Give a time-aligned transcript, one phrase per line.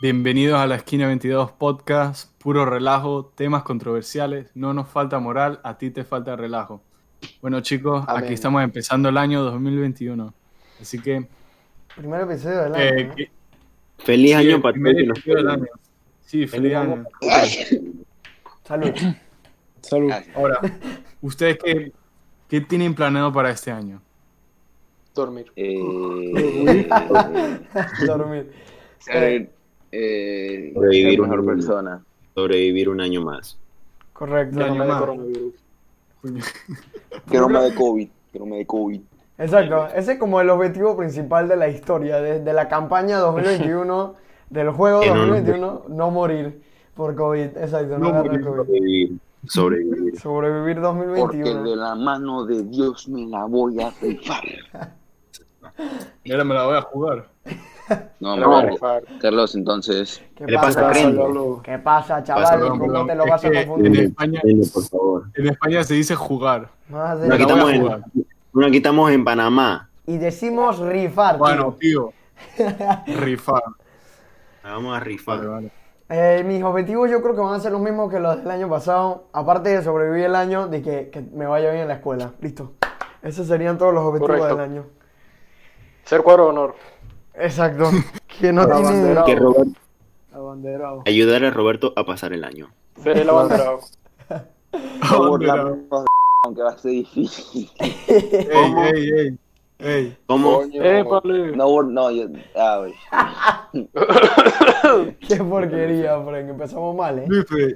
[0.00, 5.76] Bienvenidos a la Esquina 22 Podcast, puro relajo, temas controversiales, no nos falta moral, a
[5.78, 6.80] ti te falta relajo.
[7.42, 8.24] Bueno chicos, Amén.
[8.24, 10.32] aquí estamos empezando el año 2021,
[10.80, 11.26] así que...
[11.96, 12.84] Primer episodio del año.
[12.84, 13.30] eh, que-
[13.98, 15.08] Feliz sí, año el para primer todos.
[15.18, 15.66] episodio del año.
[16.20, 17.04] Sí, feliz año.
[18.64, 18.92] Salud.
[19.80, 20.12] Salud.
[20.36, 20.60] Ahora,
[21.20, 21.92] ¿ustedes qué,
[22.48, 24.00] qué tienen planeado para este año?
[25.14, 25.50] Dormir.
[25.56, 26.88] Eh,
[28.06, 28.52] Dormir.
[29.92, 31.48] Eh, Sobrevivir ser un mejor año.
[31.54, 32.04] persona.
[32.34, 33.58] Sobrevivir un año más.
[34.12, 34.56] Correcto.
[34.56, 35.00] Un año de más.
[35.00, 35.54] coronavirus.
[36.22, 36.42] Coño.
[37.30, 38.08] Que no me dé COVID.
[38.32, 39.00] Que no me dé COVID.
[39.38, 39.86] Exacto.
[39.94, 44.14] Ese es como el objetivo principal de la historia, de, de la campaña 2021,
[44.50, 46.60] del juego Que no nos- 2021, no morir
[46.94, 47.56] por COVID.
[47.56, 48.40] Exacto, no, No morir.
[48.44, 48.64] COVID.
[48.66, 49.18] Sobrevivir.
[49.46, 50.18] Sobrevivir.
[50.20, 51.62] Sobrevivir Porque 2021.
[51.70, 54.42] de la mano de Dios me la voy a rifar.
[56.24, 57.28] Y ahora me la voy a jugar.
[58.20, 59.02] No, no, rifar.
[59.20, 60.22] Carlos, entonces.
[60.36, 60.90] ¿Qué ¿Qué pasa?
[60.90, 61.60] Pablo.
[61.62, 62.68] ¿Qué pasa, chaval?
[62.68, 63.98] ¿Cómo te lo vas a confundir?
[64.00, 65.24] En España- Dile, por favor.
[65.34, 66.68] En España se dice jugar.
[66.88, 68.00] Más Nos quitamos, jugar.
[68.14, 69.88] en, nos quitamos en Panamá.
[70.06, 71.38] Y decimos rifar.
[71.38, 72.12] Bueno, tío.
[72.56, 72.68] tío,
[73.18, 73.62] rifar.
[74.64, 75.38] Vamos a rifar.
[75.38, 75.70] Vale, vale.
[76.10, 78.68] Eh, mis objetivos yo creo que van a ser los mismos que los del año
[78.68, 79.24] pasado.
[79.32, 82.32] Aparte de sobrevivir el año, de que, que me vaya bien en la escuela.
[82.40, 82.72] Listo.
[83.22, 84.56] Esos serían todos los objetivos Correcto.
[84.56, 84.84] del año.
[86.04, 86.74] Ser cuadro de honor.
[87.40, 87.90] Exacto.
[88.38, 88.80] Que no tiene...
[88.88, 89.26] Abanderado.
[89.26, 89.76] Que Robert-
[90.32, 91.02] Abanderado.
[91.06, 92.70] ayudar a Roberto a pasar el año.
[93.02, 93.80] Ser el abanderado.
[95.00, 95.76] Abanderado.
[96.44, 97.68] aunque va a ser difícil.
[97.80, 99.38] Ey, ey, ey,
[99.80, 100.16] ey.
[100.26, 100.58] ¿Cómo?
[100.58, 100.82] Coño.
[100.84, 101.56] Épale.
[101.56, 102.26] No, no, yo.
[102.54, 102.94] Ah, güey.
[105.26, 106.48] Qué porquería, Frank.
[106.50, 107.26] Empezamos mal, ¿eh?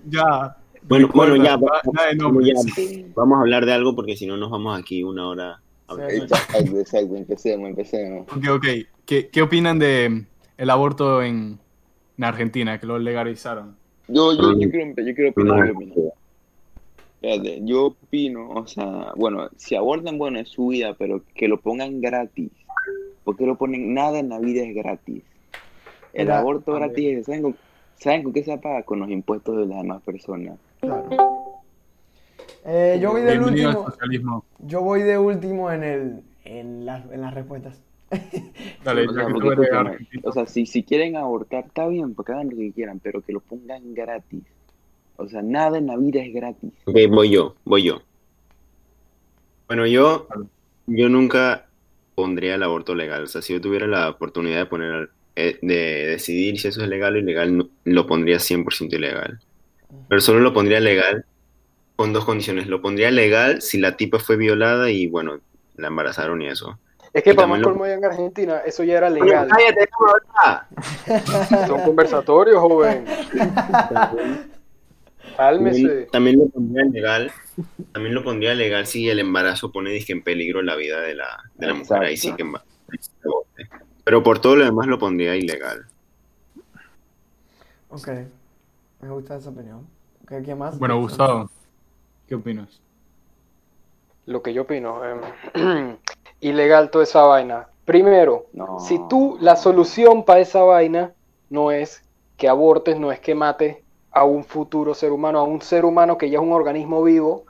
[0.09, 0.57] Ya.
[0.85, 1.81] Bueno, bueno, ya, va-
[2.17, 2.55] nombres.
[2.77, 5.61] ya, vamos a hablar de algo porque si no nos vamos aquí una hora.
[5.97, 6.17] Sí.
[6.17, 7.17] Exacto, exacto.
[7.17, 8.29] Empecemos, empecemos.
[8.29, 8.67] Ok, ok.
[9.05, 10.25] ¿Qué, qué opinan de
[10.57, 11.59] el aborto en,
[12.19, 13.77] en Argentina, que lo legalizaron?
[14.09, 15.73] Yo, yo, yo quiero, yo quiero opinar.
[15.95, 16.12] Yo.
[17.23, 21.61] Espérate, yo opino, o sea, bueno, si abordan, bueno, es su vida, pero que lo
[21.61, 22.50] pongan gratis.
[23.22, 25.22] Porque lo ponen, nada en la vida es gratis.
[26.12, 27.56] El aborto gratis, ¿saben con,
[27.97, 28.83] ¿saben con qué se paga?
[28.83, 30.59] Con los impuestos de las demás personas.
[32.65, 33.91] Eh, yo voy del Bienvenido al último.
[33.91, 34.45] socialismo.
[34.61, 37.81] Yo voy de último en, el, en, las, en las respuestas.
[38.84, 39.69] Dale, O sea, que tú eres
[40.23, 43.33] o sea, si, si quieren abortar, está bien, porque hagan lo que quieran, pero que
[43.33, 44.43] lo pongan gratis.
[45.17, 46.72] O sea, nada en la vida es gratis.
[46.84, 48.03] Ok, voy yo, voy yo.
[49.67, 50.27] Bueno, yo,
[50.87, 51.67] yo nunca
[52.15, 53.25] pondría el aborto legal.
[53.25, 56.89] O sea, si yo tuviera la oportunidad de poner, eh, de decidir si eso es
[56.89, 59.41] legal o ilegal, lo pondría 100% ilegal.
[60.09, 61.25] Pero solo lo pondría legal
[61.97, 62.66] con dos condiciones.
[62.66, 65.41] Lo pondría legal si la tipa fue violada y, bueno,
[65.76, 66.78] la embarazaron y eso.
[67.12, 69.48] Es que Y para más lo- en Argentina, eso ya era legal.
[69.48, 69.88] ¡Cállate!
[71.66, 73.04] Son conversatorios, joven.
[75.36, 76.06] Cálmese.
[76.10, 77.32] También, también lo pondría legal.
[77.92, 81.42] También lo pondría legal si el embarazo pone dizque, en peligro la vida de la,
[81.54, 82.03] de la mujer.
[82.03, 82.44] Ahí sí que
[84.04, 85.86] Pero por todo lo demás lo pondría ilegal.
[87.91, 88.09] Ok.
[89.03, 89.86] Me gusta esa opinión.
[90.22, 90.78] Ok, ¿Qué más?
[90.78, 91.50] Bueno, Gustavo,
[92.32, 92.81] ¿qué opinas?
[94.25, 95.03] Lo que yo opino.
[95.04, 95.98] em,
[96.41, 97.69] ilegal toda esa vaina.
[97.84, 98.78] Primero, No.
[98.81, 101.12] si tú, la solución para esa vaina
[101.50, 102.03] no es
[102.38, 103.76] que abortes, no es que mates
[104.10, 107.44] a un futuro ser humano, a un ser humano que ya es un organismo vivo,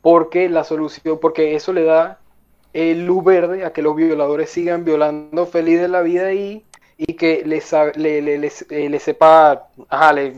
[0.00, 2.20] porque la solución, porque eso le da
[2.72, 6.64] el luz verde a que los violadores sigan violando feliz de la vida y,
[6.96, 10.34] y que les, le, le- les- eh, les sepa, ajá, le-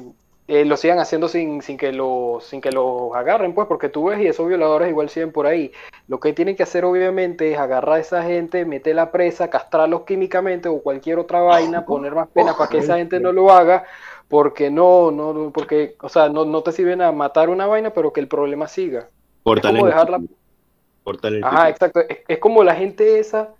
[0.48, 4.04] eh, lo sigan haciendo sin, sin que los sin que los agarren, pues, porque tú
[4.06, 5.72] ves y esos violadores igual siguen por ahí.
[6.08, 10.68] Lo que tienen que hacer obviamente es agarrar a esa gente, meterla presa, castrarlos químicamente
[10.68, 13.84] o cualquier otra vaina, poner más pena para que esa gente no lo haga,
[14.28, 17.90] porque no, no, no, porque, o sea, no, no te sirven a matar una vaina,
[17.90, 19.08] pero que el problema siga.
[19.42, 20.20] Córtale como el dejarla-
[21.44, 22.00] Ajá, exacto.
[22.08, 23.54] Es, es como la gente esa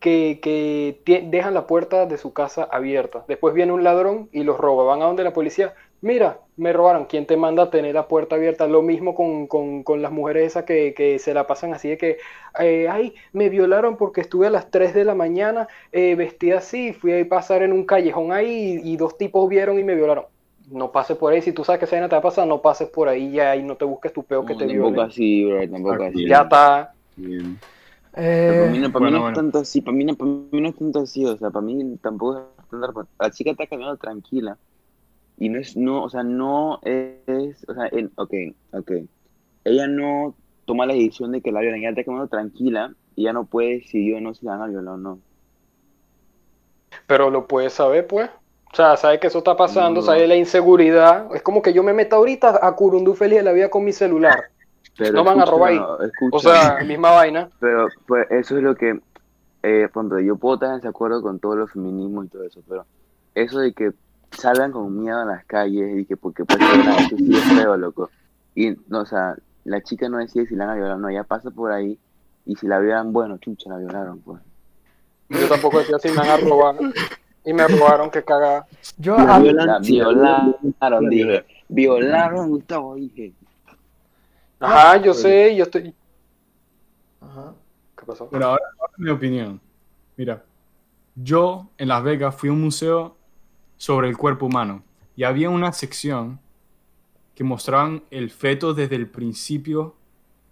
[0.00, 3.24] que, que dejan la puerta de su casa abierta.
[3.28, 4.84] Después viene un ladrón y los roba.
[4.84, 5.74] Van a donde la policía.
[6.02, 7.06] Mira, me robaron.
[7.06, 8.66] ¿Quién te manda a tener la puerta abierta?
[8.66, 11.96] Lo mismo con, con, con las mujeres esas que, que se la pasan así de
[11.98, 12.18] que,
[12.58, 16.92] eh, ay, me violaron porque estuve a las 3 de la mañana eh, vestida así,
[16.92, 20.26] fui a pasar en un callejón ahí y, y dos tipos vieron y me violaron.
[20.70, 21.42] No pases por ahí.
[21.42, 23.56] Si tú sabes que esa vaina te va a pasar, no pases por ahí ya
[23.56, 25.02] y no te busques tu peo que No, te tampoco violen.
[25.02, 26.26] así, bro, tampoco así.
[26.28, 26.94] Ya está.
[27.16, 27.62] Bien.
[28.44, 29.28] Pero para mí, Eh, no, para mí no bueno.
[29.28, 31.64] es tanto así, para mí, no, para mí no es tanto así, o sea, para
[31.66, 34.58] mí tampoco es tanto, la chica está caminando tranquila
[35.38, 38.34] y no es, no, o sea, no es, o sea, ok,
[38.72, 38.92] ok,
[39.64, 40.34] ella no
[40.64, 43.78] toma la decisión de que la violen, ella está caminando tranquila y ella no puede
[43.78, 45.18] decidir o no si la van a violar o no.
[47.06, 48.30] Pero lo puedes saber, pues.
[48.72, 50.06] O sea, sabe que eso está pasando, No.
[50.06, 51.34] sabe la inseguridad.
[51.34, 53.92] Es como que yo me meto ahorita a Curundú feliz de la vida con mi
[53.92, 54.44] celular.
[54.96, 55.80] Pero No van a robar ahí.
[56.30, 57.50] O sea, misma vaina.
[57.60, 58.98] Pero pues eso es lo que,
[59.62, 59.88] eh,
[60.24, 62.86] yo puedo estar en desacuerdo con todos los feminismos y todo eso, pero
[63.34, 63.92] eso de que
[64.38, 68.10] salgan con miedo a las calles y que porque puede ser sí es feo, loco.
[68.54, 71.08] Y, no, o sea, la chica no decide si la van a violar o no,
[71.08, 71.98] ella pasa por ahí
[72.44, 74.40] y si la violan, bueno, chucha, la violaron, pues.
[75.28, 76.76] Yo tampoco decía si me van a robar.
[77.44, 78.66] Y me robaron, que cagada.
[78.98, 81.10] Yo, La violan- violaron, violan.
[81.10, 81.44] dije.
[81.68, 83.32] Violaron, Gustavo, dije.
[84.60, 85.92] Ajá, yo sé, yo estoy.
[87.20, 87.52] Ajá.
[87.98, 88.28] ¿Qué pasó?
[88.30, 89.60] Pero ahora, ahora mi opinión.
[90.16, 90.42] Mira,
[91.16, 93.16] yo en Las Vegas fui a un museo
[93.82, 94.84] sobre el cuerpo humano
[95.16, 96.38] y había una sección
[97.34, 99.96] que mostraban el feto desde el principio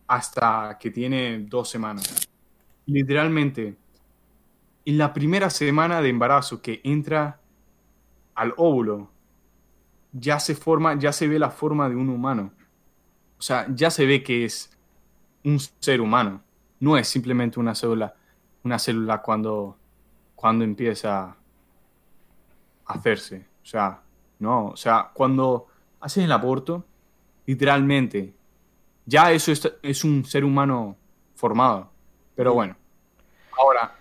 [0.08, 2.28] hasta que tiene dos semanas.
[2.86, 3.76] Literalmente,
[4.84, 7.40] en la primera semana de embarazo que entra
[8.34, 9.12] al óvulo,
[10.10, 12.52] ya se forma, ya se ve la forma de un humano.
[13.38, 14.76] O sea, ya se ve que es
[15.44, 16.42] un ser humano.
[16.80, 18.12] No es simplemente una célula,
[18.64, 19.78] una célula cuando,
[20.34, 21.36] cuando empieza
[22.90, 23.46] hacerse.
[23.62, 24.00] O sea,
[24.38, 24.66] no.
[24.68, 25.66] O sea, cuando
[26.00, 26.84] haces el aborto,
[27.46, 28.32] literalmente,
[29.06, 30.96] ya eso es, es un ser humano
[31.34, 31.90] formado.
[32.34, 32.76] Pero bueno.
[33.58, 33.94] Ahora,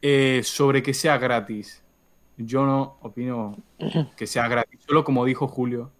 [0.00, 1.82] eh, sobre que sea gratis,
[2.36, 3.56] yo no opino
[4.16, 4.80] que sea gratis.
[4.86, 5.90] Solo como dijo Julio,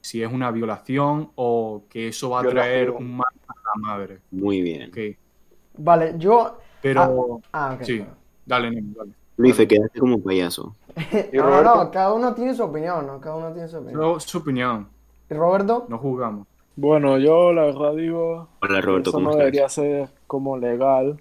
[0.00, 4.20] si es una violación o que eso va a traer un mal a la madre.
[4.32, 4.90] Muy bien.
[5.78, 6.58] Vale, yo.
[6.80, 7.84] Pero, Ah, ok.
[7.84, 8.04] sí,
[8.44, 9.12] dale, Nemo, dale.
[9.36, 10.74] Luis, te quedaste como payaso.
[11.32, 13.20] ¿Y No, no, no, cada uno tiene su opinión, ¿no?
[13.20, 14.00] Cada uno tiene su opinión.
[14.00, 14.88] Solo su opinión,
[15.30, 15.86] ¿Y Roberto?
[15.88, 16.46] no juzgamos.
[16.76, 19.38] Bueno, yo la verdad digo, Hola Roberto, eso ¿cómo no estás?
[19.40, 21.20] debería ser como legal,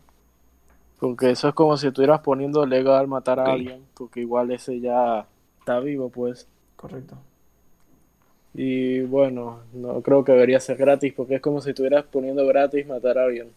[1.00, 5.26] porque eso es como si estuvieras poniendo legal matar a alguien, porque igual ese ya
[5.60, 6.48] está vivo, pues.
[6.78, 7.16] Correcto.
[8.54, 12.86] Y bueno, no creo que debería ser gratis, porque es como si estuvieras poniendo gratis
[12.88, 13.50] matar a alguien.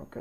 [0.00, 0.18] Ok.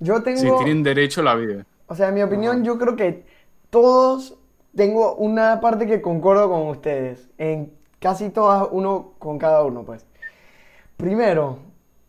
[0.00, 0.38] Yo tengo.
[0.38, 1.64] Si tienen derecho a la vida.
[1.86, 3.24] O sea, en mi opinión, yo creo que
[3.70, 4.36] todos
[4.76, 7.28] tengo una parte que concuerdo con ustedes.
[7.38, 10.06] En casi todas, uno con cada uno, pues.
[10.96, 11.58] Primero,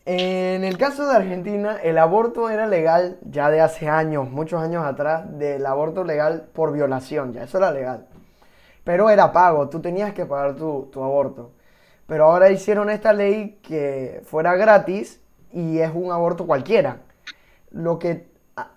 [0.05, 4.85] en el caso de Argentina, el aborto era legal ya de hace años, muchos años
[4.85, 8.07] atrás, del aborto legal por violación, ya eso era legal.
[8.83, 11.51] Pero era pago, tú tenías que pagar tu, tu aborto.
[12.07, 15.21] Pero ahora hicieron esta ley que fuera gratis
[15.53, 16.97] y es un aborto cualquiera.
[17.69, 18.27] Lo que,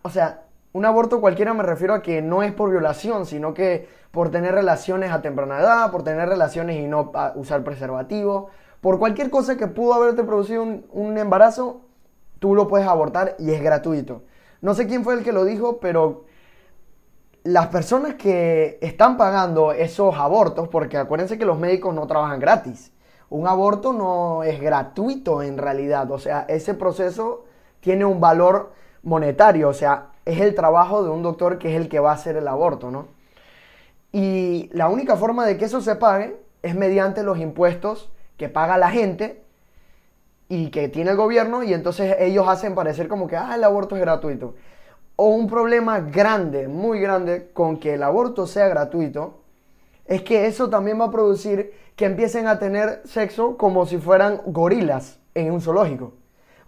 [0.03, 3.89] o sea, un aborto cualquiera me refiero a que no es por violación, sino que
[4.11, 8.51] por tener relaciones a temprana edad, por tener relaciones y no usar preservativo,
[8.81, 11.83] por cualquier cosa que pudo haberte producido un, un embarazo,
[12.41, 14.25] tú lo puedes abortar y es gratuito.
[14.63, 16.25] No sé quién fue el que lo dijo, pero
[17.45, 22.93] las personas que están pagando esos abortos, porque acuérdense que los médicos no trabajan gratis.
[23.31, 27.45] Un aborto no es gratuito en realidad, o sea, ese proceso
[27.79, 28.73] tiene un valor
[29.05, 32.15] monetario, o sea, es el trabajo de un doctor que es el que va a
[32.15, 33.09] hacer el aborto, ¿no?
[34.13, 38.79] Y la única forma de que eso se pague es mediante los impuestos que paga
[38.79, 39.43] la gente
[40.49, 43.97] y que tiene el gobierno y entonces ellos hacen parecer como que, ah, el aborto
[43.97, 44.55] es gratuito.
[45.17, 49.41] O un problema grande, muy grande, con que el aborto sea gratuito,
[50.07, 54.43] es que eso también va a producir que empiecen a tener sexo como si fueran
[54.47, 56.13] gorilas en un zoológico.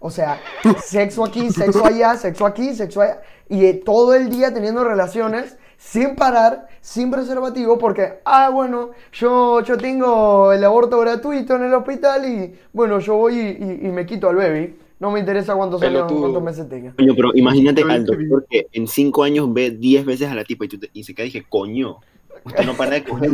[0.07, 0.39] O sea,
[0.83, 3.21] sexo aquí, sexo allá, sexo aquí, sexo allá.
[3.49, 9.61] Y eh, todo el día teniendo relaciones sin parar, sin preservativo, porque, ah, bueno, yo,
[9.61, 13.91] yo tengo el aborto gratuito en el hospital y, bueno, yo voy y, y- y
[13.91, 14.75] me quito al baby.
[14.99, 16.91] No me interesa cuántos, años, cuántos meses tenga.
[16.97, 20.65] Coño, pero imagínate al doctor que en cinco años ve 10 veces a la tipa
[20.65, 21.97] y, tú te- y se queda y dije, coño,
[22.43, 23.31] usted no para de coger.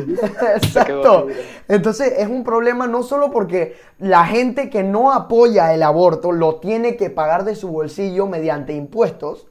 [0.56, 1.28] Exacto.
[1.68, 6.56] Entonces es un problema no solo porque la gente que no apoya el aborto lo
[6.56, 9.48] tiene que pagar de su bolsillo mediante impuestos,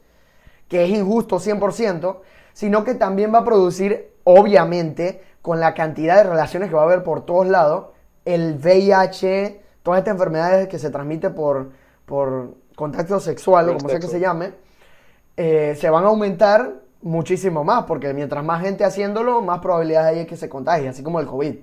[0.67, 2.17] que es injusto 100%,
[2.53, 6.85] sino que también va a producir, obviamente, con la cantidad de relaciones que va a
[6.85, 7.87] haber por todos lados,
[8.25, 11.71] el VIH, todas estas enfermedades que se transmiten por,
[12.05, 14.53] por contacto sexual, o como sea que se llame,
[15.35, 20.17] eh, se van a aumentar muchísimo más, porque mientras más gente haciéndolo, más probabilidades hay
[20.19, 21.55] de que se contagie, así como el COVID.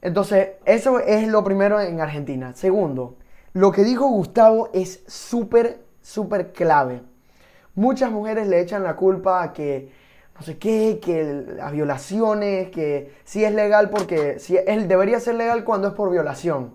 [0.00, 2.54] Entonces, eso es lo primero en Argentina.
[2.54, 3.16] Segundo,
[3.52, 7.02] lo que dijo Gustavo es súper, súper clave.
[7.74, 9.90] Muchas mujeres le echan la culpa a que,
[10.36, 11.24] no sé qué, que
[11.56, 16.10] las violaciones, que sí es legal porque, sí, él debería ser legal cuando es por
[16.10, 16.74] violación.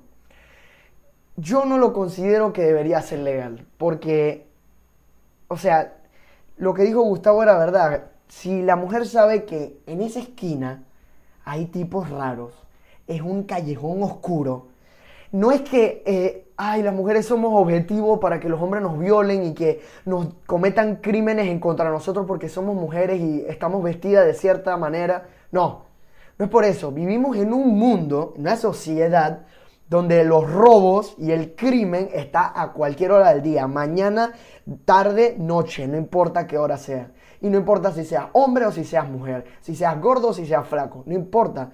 [1.37, 4.47] Yo no lo considero que debería ser legal, porque,
[5.47, 6.00] o sea,
[6.61, 8.03] lo que dijo Gustavo era verdad.
[8.27, 10.83] si la mujer sabe que en esa esquina
[11.43, 12.53] hay tipos raros,
[13.07, 14.67] es un callejón oscuro,
[15.31, 19.43] no es que, eh, ay, las mujeres somos objetivos para que los hombres nos violen
[19.43, 24.27] y que nos cometan crímenes en contra de nosotros porque somos mujeres y estamos vestidas
[24.27, 25.29] de cierta manera.
[25.51, 25.85] No,
[26.37, 26.91] no es por eso.
[26.91, 29.45] Vivimos en un mundo, en una sociedad
[29.91, 34.31] donde los robos y el crimen está a cualquier hora del día, mañana,
[34.85, 37.11] tarde, noche, no importa qué hora sea.
[37.41, 40.45] Y no importa si seas hombre o si seas mujer, si seas gordo o si
[40.45, 41.71] seas flaco, no importa.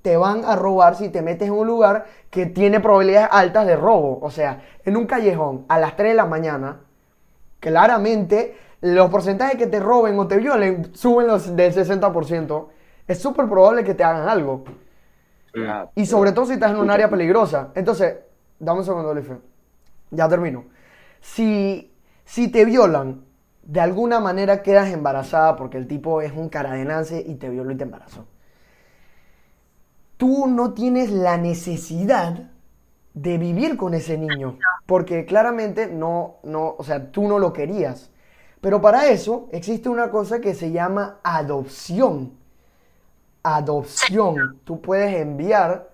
[0.00, 3.76] Te van a robar si te metes en un lugar que tiene probabilidades altas de
[3.76, 4.18] robo.
[4.22, 6.80] O sea, en un callejón a las 3 de la mañana,
[7.60, 12.66] claramente los porcentajes que te roben o te violen suben los del 60%.
[13.06, 14.64] Es súper probable que te hagan algo.
[15.56, 17.72] Ah, Y sobre todo si estás en un área peligrosa.
[17.74, 18.16] Entonces,
[18.58, 19.38] dame un segundo, Olife.
[20.10, 20.66] Ya termino.
[21.20, 21.92] Si,
[22.24, 23.24] si te violan,
[23.62, 27.76] de alguna manera quedas embarazada porque el tipo es un caradenance y te violó y
[27.76, 28.26] te embarazó.
[30.16, 32.50] Tú no tienes la necesidad
[33.14, 38.10] de vivir con ese niño porque claramente no, no, o sea, tú no lo querías.
[38.60, 42.37] Pero para eso existe una cosa que se llama adopción
[43.42, 44.58] adopción.
[44.64, 45.90] Tú puedes enviar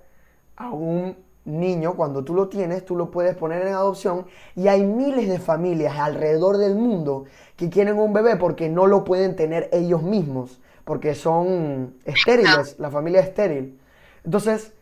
[0.56, 4.84] a un niño, cuando tú lo tienes, tú lo puedes poner en adopción y hay
[4.84, 7.24] miles de familias alrededor del mundo
[7.56, 12.90] que quieren un bebé porque no lo pueden tener ellos mismos, porque son estériles, la
[12.90, 13.78] familia es estéril.
[14.24, 14.72] Entonces,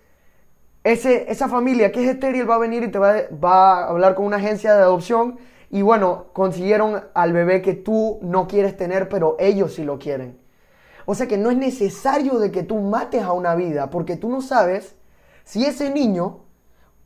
[0.85, 4.14] ese, esa familia que es estéril va a venir y te va, va a hablar
[4.14, 5.38] con una agencia de adopción
[5.71, 10.41] y bueno, consiguieron al bebé que tú no quieres tener, pero ellos sí lo quieren.
[11.06, 14.28] O sea que no es necesario de que tú mates a una vida, porque tú
[14.28, 14.97] no sabes
[15.44, 16.40] si ese niño,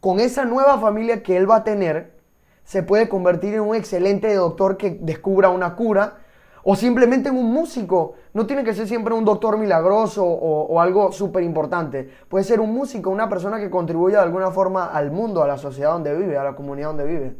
[0.00, 2.16] con esa nueva familia que él va a tener,
[2.64, 6.18] se puede convertir en un excelente doctor que descubra una cura,
[6.68, 8.14] o simplemente en un músico.
[8.34, 12.10] No tiene que ser siempre un doctor milagroso o, o algo súper importante.
[12.28, 15.58] Puede ser un músico, una persona que contribuya de alguna forma al mundo, a la
[15.58, 17.36] sociedad donde vive, a la comunidad donde vive.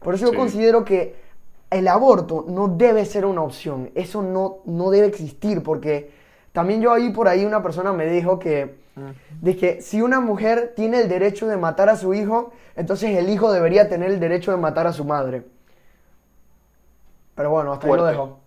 [0.00, 1.27] Por eso yo considero que
[1.70, 3.90] el aborto no debe ser una opción.
[3.94, 6.10] Eso no, no debe existir porque
[6.52, 8.76] también yo ahí por ahí una persona me dijo que,
[9.40, 13.28] de que si una mujer tiene el derecho de matar a su hijo, entonces el
[13.28, 15.44] hijo debería tener el derecho de matar a su madre.
[17.34, 18.12] Pero bueno, hasta ahí lo Fuerte.
[18.12, 18.40] dejo.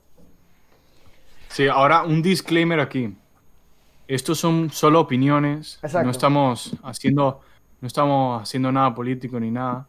[1.49, 3.15] Sí, ahora un disclaimer aquí.
[4.07, 5.79] Estos son solo opiniones.
[5.81, 6.03] Exacto.
[6.05, 7.41] No estamos haciendo,
[7.79, 9.87] no estamos haciendo nada político ni nada.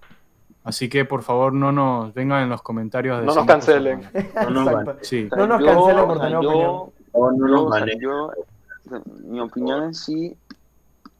[0.64, 3.18] Así que por favor no nos vengan en los comentarios.
[3.18, 4.02] a No nos cancelen.
[4.34, 4.84] No, no, Exacto.
[4.92, 4.98] vale.
[5.02, 5.28] Sí.
[5.36, 6.70] No nos yo- cancelen por tener yo- opinión.
[7.12, 7.98] Oh, no yo, nos vale.
[8.00, 10.36] yo, o sea, mi opinión en sí,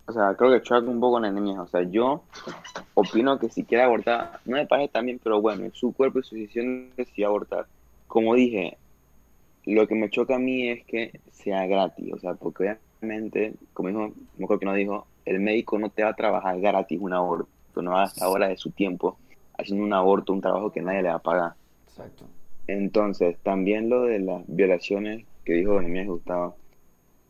[0.07, 1.61] o sea, creo que choca un poco con niña.
[1.63, 2.23] O sea, yo
[2.95, 6.21] opino que si quiere abortar, no me parece tan bien, pero bueno, es su cuerpo
[6.21, 7.67] y su decisión decidió abortar.
[8.07, 8.79] Como dije,
[9.65, 12.13] lo que me choca a mí es que sea gratis.
[12.15, 16.03] O sea, porque obviamente, como dijo, como creo que no dijo, el médico no te
[16.05, 17.49] va a trabajar gratis un aborto.
[17.77, 19.17] No va a gastar horas de su tiempo
[19.63, 21.55] haciendo un aborto, un trabajo que nadie le va a pagar.
[21.87, 22.27] Exacto.
[22.67, 26.57] Entonces, también lo de las violaciones que dijo Nemías Gustavo.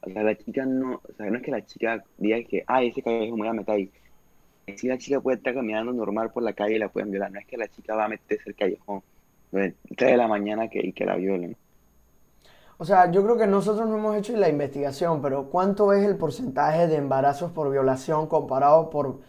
[0.02, 2.88] O sea, la chica no, o sea, no es que la chica diga que, ay,
[2.88, 3.90] ese callejón me voy a meter ahí.
[4.76, 7.38] Si la chica puede estar caminando normal por la calle y la pueden violar, no
[7.38, 9.02] es que la chica va a meterse al callejón
[9.52, 11.56] de 3 de la mañana que, y que la violen.
[12.78, 16.16] O sea, yo creo que nosotros no hemos hecho la investigación, pero ¿cuánto es el
[16.16, 19.20] porcentaje de embarazos por violación comparado por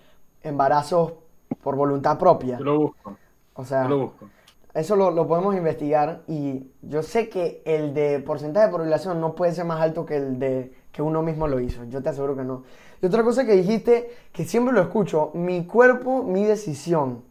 [0.42, 1.14] embarazos
[1.62, 2.58] por voluntad propia?
[2.58, 3.18] Yo lo busco.
[3.54, 4.30] O sea, Yo lo busco.
[4.74, 9.36] eso lo, lo podemos investigar y yo sé que el de porcentaje por violación no
[9.36, 11.84] puede ser más alto que el de que uno mismo lo hizo.
[11.86, 12.64] Yo te aseguro que no.
[13.02, 17.24] Y otra cosa que dijiste, que siempre lo escucho, mi cuerpo, mi decisión.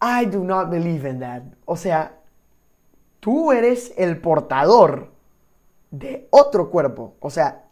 [0.00, 1.42] I do not believe in that.
[1.64, 2.18] O sea,
[3.20, 5.10] tú eres el portador
[5.90, 7.14] de otro cuerpo.
[7.20, 7.64] O sea,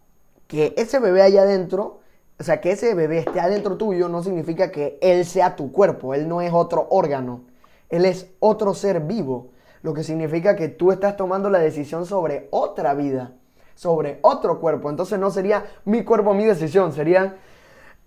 [0.47, 2.01] que ese bebé allá adentro,
[2.39, 6.15] o sea, que ese bebé esté adentro tuyo no significa que él sea tu cuerpo.
[6.15, 7.43] Él no es otro órgano.
[7.91, 9.51] Él es otro ser vivo.
[9.83, 13.33] Lo que significa que tú estás tomando la decisión sobre otra vida,
[13.75, 14.91] sobre otro cuerpo.
[14.91, 17.37] Entonces no sería mi cuerpo, mi decisión, sería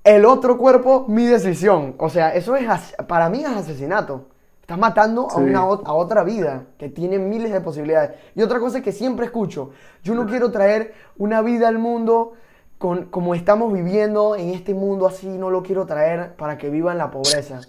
[0.03, 1.95] el otro cuerpo, mi decisión.
[1.97, 2.67] O sea, eso es,
[3.07, 4.25] para mí es asesinato.
[4.59, 8.11] Estás matando a, una, a otra vida que tiene miles de posibilidades.
[8.35, 9.69] Y otra cosa que siempre escucho,
[10.03, 12.33] yo no quiero traer una vida al mundo
[12.77, 16.91] con, como estamos viviendo en este mundo así, no lo quiero traer para que viva
[16.91, 17.61] en la pobreza.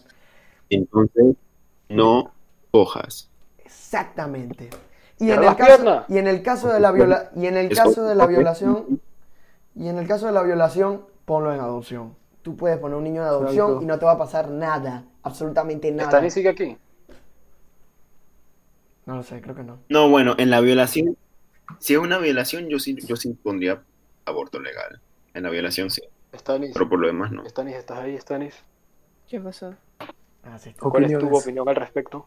[0.70, 1.36] Entonces,
[1.88, 2.32] no
[2.70, 3.30] cojas.
[3.64, 4.70] Exactamente.
[5.18, 8.04] Y en, el caso, y en el caso de la viola, y en el caso
[8.04, 9.00] de la violación,
[9.74, 12.14] y en el caso de la violación, ponlo en adopción.
[12.42, 13.82] Tú puedes poner un niño en adopción Exacto.
[13.82, 16.04] y no te va a pasar nada, absolutamente nada.
[16.04, 16.76] ¿Está ni sigue aquí?
[19.06, 19.78] No lo sé, creo que no.
[19.88, 21.16] No, bueno, en la violación,
[21.78, 23.82] si es una violación, yo sí, yo sí pondría
[24.28, 25.00] aborto legal.
[25.34, 26.02] En la violación sí,
[26.34, 27.44] Stanis, pero por lo demás no.
[27.48, 28.54] Stanis, ¿estás ahí, Stanis?
[29.28, 29.74] ¿Qué pasó?
[30.42, 30.88] Ah, sí, está.
[30.88, 31.44] ¿Cuál es tu Opiniones.
[31.44, 32.26] opinión al respecto?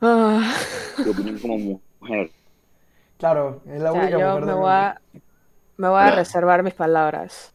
[0.00, 0.54] Ah,
[1.02, 2.30] Tu opinión como mujer.
[3.18, 5.00] Claro, es la o sea, única yo mujer me voy a,
[5.78, 6.16] me voy a Claro.
[6.16, 7.54] reservar mis palabras.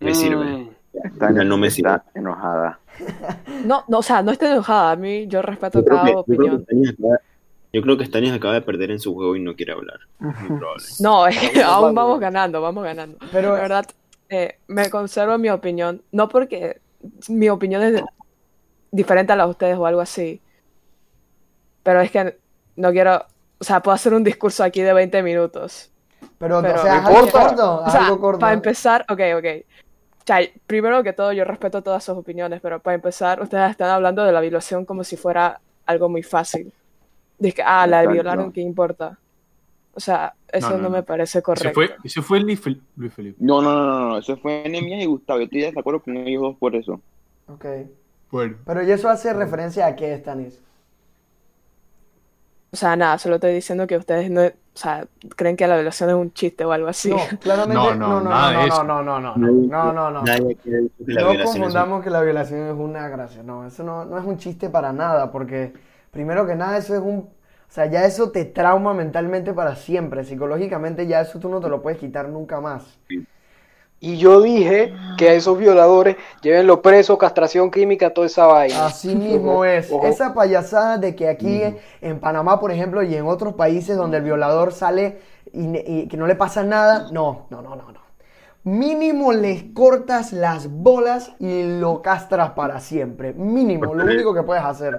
[0.00, 0.44] Me sirve.
[0.44, 0.70] Mm,
[1.04, 2.80] Está, Ya no me está enojada.
[3.64, 4.92] No, no, o sea, no estoy enojada.
[4.92, 6.66] A mí yo respeto Yo cada que, opinión.
[7.78, 10.00] Yo creo que Stanis acaba de perder en su juego y no quiere hablar.
[11.00, 12.20] No, es que Vamos, aún vamos.
[12.20, 13.18] ganando, vamos ganando.
[13.32, 13.86] Pero La verdad,
[14.28, 16.80] eh, me conservo mi opinión, no porque
[17.28, 18.04] mi opinión es de-
[18.90, 20.40] diferente a la de ustedes o algo así,
[21.82, 22.36] pero es que
[22.76, 23.24] no quiero,
[23.58, 25.90] o sea, puedo hacer un discurso aquí de 20 minutos.
[26.38, 28.38] Pero, Pero- o sea, algo corto, O sea, algo corto.
[28.40, 29.44] para empezar, ok, ok.
[30.18, 33.90] O sea, primero que todo, yo respeto todas sus opiniones, pero para empezar, ustedes están
[33.90, 36.72] hablando de la violación como si fuera algo muy fácil.
[37.38, 38.12] Dice ah, la Exacto.
[38.12, 39.18] violaron, ¿qué importa?
[39.94, 41.74] O sea, eso No, no, no, me parece Ese correcto.
[41.74, 43.36] fue, ese fue Luis, Fel- Luis Felipe.
[43.40, 44.18] No, no, no, no, no.
[44.18, 45.40] Eso fue Nemias y Gustavo.
[45.40, 47.00] Yo estoy de acuerdo con ellos dos por eso.
[47.48, 47.64] Ok.
[48.30, 50.60] Bueno, Pero ¿y eso hace referencia a qué, Stanis?
[52.70, 56.10] O sea, nada, solo estoy diciendo que ustedes no, o sea, creen que la violación
[56.10, 57.08] es un chiste o algo así.
[57.08, 60.58] No, claramente No, no, no, no, no, no, no, no, no, no, Nadie-
[60.98, 64.68] no, confundamos que la violación es una gracia, no, eso no, no es un chiste
[64.68, 65.72] para nada, porque
[66.18, 70.24] primero que nada eso es un, o sea, ya eso te trauma mentalmente para siempre,
[70.24, 72.98] psicológicamente ya eso tú no te lo puedes quitar nunca más.
[74.00, 78.86] Y yo dije que a esos violadores llévenlo preso, castración química, toda esa vaina.
[78.86, 79.92] Así mismo es.
[79.92, 80.08] ojo.
[80.08, 81.62] Esa payasada de que aquí
[82.00, 85.20] en Panamá, por ejemplo, y en otros países donde el violador sale
[85.52, 88.00] y, y que no le pasa nada, no, no, no, no, no.
[88.64, 93.32] Mínimo les cortas las bolas y lo castras para siempre.
[93.32, 94.98] Mínimo, lo único que puedes hacer.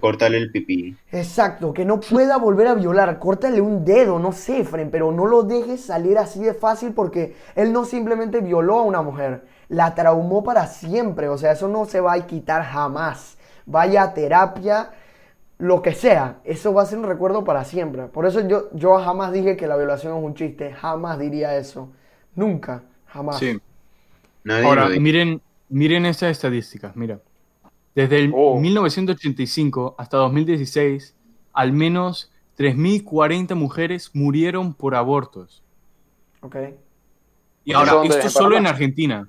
[0.00, 0.96] Córtale el pipí.
[1.10, 3.18] Exacto, que no pueda volver a violar.
[3.18, 7.34] Córtale un dedo, no sé, Fren, pero no lo dejes salir así de fácil porque
[7.56, 11.28] él no simplemente violó a una mujer, la traumó para siempre.
[11.28, 13.38] O sea, eso no se va a quitar jamás.
[13.66, 14.90] Vaya a terapia,
[15.58, 18.04] lo que sea, eso va a ser un recuerdo para siempre.
[18.06, 21.90] Por eso yo, yo jamás dije que la violación es un chiste, jamás diría eso.
[22.34, 23.38] Nunca, jamás.
[23.38, 23.58] sí.
[24.44, 27.18] Nadie Ahora, miren, miren estas estadísticas, mira.
[27.94, 28.58] Desde el Oh.
[28.60, 31.14] 1985 hasta 2016,
[31.52, 35.62] al menos 3.040 mujeres murieron por abortos.
[36.42, 36.56] Ok,
[37.64, 38.08] Y ¿Eso ahora, dónde?
[38.14, 38.66] esto ¿En solo en?
[38.66, 39.28] Argentina.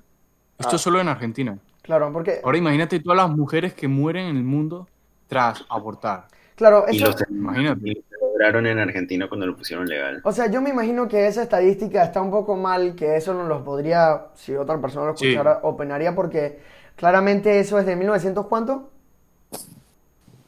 [0.58, 0.78] Esto Ah.
[0.78, 1.58] solo en Argentina.
[1.82, 4.86] claro, porque, Ahora imagínate todas las mujeres que mueren en el mundo
[5.26, 6.26] tras abortar.
[6.56, 7.06] claro, Y eso...
[7.06, 7.80] los Imagínate.
[7.90, 10.20] y lo lograron en Argentina cuando lo pusieron legal.
[10.24, 13.44] O sea, yo me imagino que esa estadística está un poco mal, que eso no
[13.48, 15.26] los podría, si otra persona lo Sí.
[15.28, 16.60] escuchara, opinaría, porque
[17.00, 18.90] claramente eso es de 1900, ¿cuánto?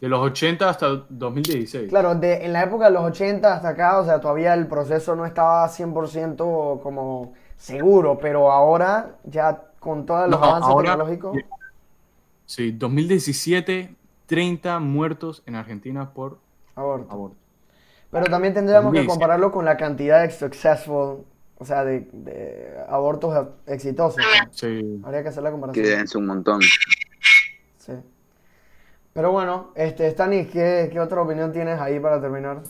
[0.03, 1.89] De los 80 hasta 2016.
[1.89, 5.17] Claro, de, en la época de los 80 hasta acá, o sea, todavía el proceso
[5.17, 11.39] no estaba 100% como seguro, pero ahora ya con todos los No, avances ahora- tecnológicos,
[12.45, 13.95] Sí, 2017,
[14.27, 16.39] 30 muertos en Argentina por
[16.75, 17.11] aborto.
[17.11, 17.37] aborto.
[18.11, 19.09] Pero también tendríamos que 2017.
[19.09, 21.25] compararlo con la cantidad de successful,
[21.63, 24.21] o sea, de, de abortos exitosos.
[24.51, 25.01] Sí.
[25.05, 26.07] Habría que hacer la comparación.
[26.11, 26.61] Que un montón.
[27.79, 27.93] Sí.
[29.13, 32.65] Pero bueno, este, Stanis, ¿qué, qué otra opinión tienes ahí para terminar?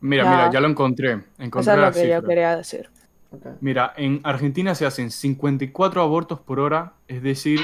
[0.00, 0.30] Mira, Ya.
[0.30, 1.24] mira, ya lo encontré.
[1.36, 2.88] Encontré Eso es lo que yo quería decir.
[3.60, 7.60] Mira, en Argentina se hacen 54 abortos por hora, es decir,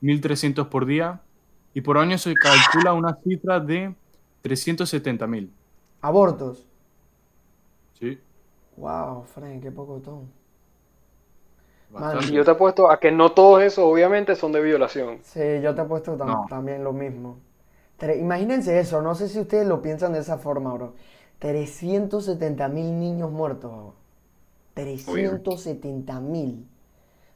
[0.00, 1.22] 1.300 por día,
[1.72, 3.96] y por año se calcula una cifra de
[4.44, 5.48] 370.000.
[6.02, 6.68] Abortos.
[8.76, 10.30] Wow, Frank, qué poco ton.
[12.32, 15.18] yo te apuesto a que no todos esos, obviamente, son de violación.
[15.22, 16.46] Sí, yo te he puesto tam- No.
[16.48, 17.38] también lo mismo.
[17.98, 20.94] Tre- Imagínense eso, no sé si ustedes lo piensan de esa forma, bro.
[21.38, 23.94] 370 mil niños muertos, bro.
[24.74, 26.66] 370 mil.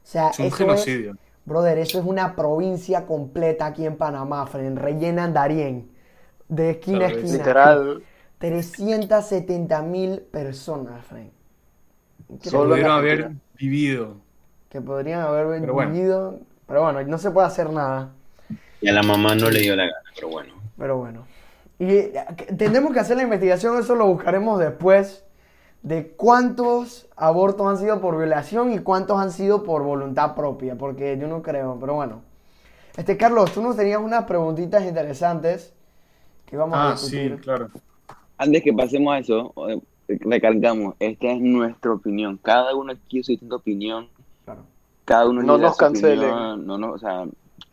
[0.03, 1.15] O sea, Es un eso es, genocidio.
[1.45, 4.75] brother, eso es una provincia completa aquí en Panamá, Fren.
[4.75, 5.89] Rellenan Darién.
[6.49, 7.37] De esquina a esquina.
[7.37, 8.03] Literal.
[8.39, 11.31] 370 mil personas, Fren.
[12.41, 14.15] Que pudieron haber vivido.
[14.69, 15.91] Que podrían haber Pero bueno.
[15.91, 16.39] vivido.
[16.67, 18.11] Pero bueno, no se puede hacer nada.
[18.81, 20.53] Y a la mamá no le dio la gana, pero bueno.
[20.77, 21.25] Pero bueno.
[21.79, 22.13] Y eh,
[22.57, 25.23] tendremos que hacer la investigación, eso lo buscaremos después,
[25.81, 31.17] de cuántos abortos han sido por violación y cuántos han sido por voluntad propia, porque
[31.17, 32.21] yo no creo, pero bueno.
[32.97, 35.73] Este, Carlos, tú nos tenías unas preguntitas interesantes
[36.45, 37.41] que vamos a Ah, sí, discutir.
[37.41, 37.69] claro.
[38.39, 39.79] Antes que pasemos a eso, eh,
[40.21, 42.39] recalcamos, esta es nuestra opinión.
[42.41, 44.07] Cada uno aquí su distinta opinión.
[44.45, 44.61] Claro.
[45.05, 46.19] Cada uno No nos su cancelen.
[46.31, 47.25] opinión, No, no, o sea,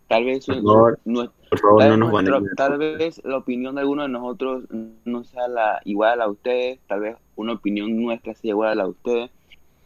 [0.08, 2.54] Tal vez, favor, tal, no vez nos nuestro- baneen.
[2.56, 4.62] tal vez la opinión de alguno de nosotros
[5.04, 8.68] no sea la igual a la de ustedes, tal vez una opinión nuestra sea igual
[8.68, 9.30] a la de ustedes,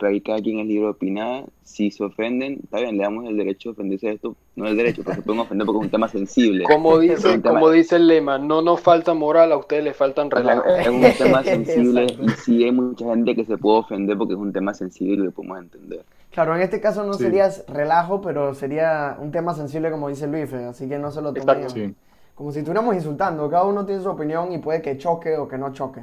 [0.01, 1.45] pero ahí cada quien es libre de opinar.
[1.63, 4.77] Si se ofenden, está bien, le damos el derecho de ofenderse de esto, no el
[4.77, 6.65] derecho, pero se pueden ofender porque es un tema sensible.
[6.65, 10.31] Como dice, tema- como dice el lema, no nos falta moral, a ustedes les faltan
[10.31, 10.65] relajo.
[10.67, 14.41] Es un tema sensible y sí hay mucha gente que se puede ofender porque es
[14.41, 16.05] un tema sensible y lo podemos entender.
[16.33, 17.25] Claro, en este caso no Sí.
[17.25, 21.21] sería relajo, pero sería un tema sensible como dice Luis, eh, así que no se
[21.21, 21.75] lo tomen Exacto.
[21.75, 21.95] Sí.
[22.35, 23.49] como si estuviéramos insultando.
[23.51, 26.01] Cada uno tiene su opinión y puede que choque o que no choque.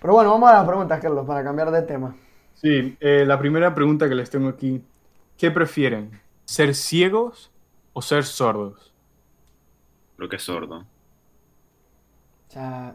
[0.00, 2.14] Pero bueno, vamos a las preguntas, Carlos, para cambiar de tema.
[2.60, 4.82] Sí, eh, la primera pregunta que les tengo aquí.
[5.36, 6.18] ¿Qué prefieren?
[6.44, 7.50] ¿Ser ciegos
[7.92, 8.92] o ser sordos?
[10.16, 10.84] Creo que es sordo.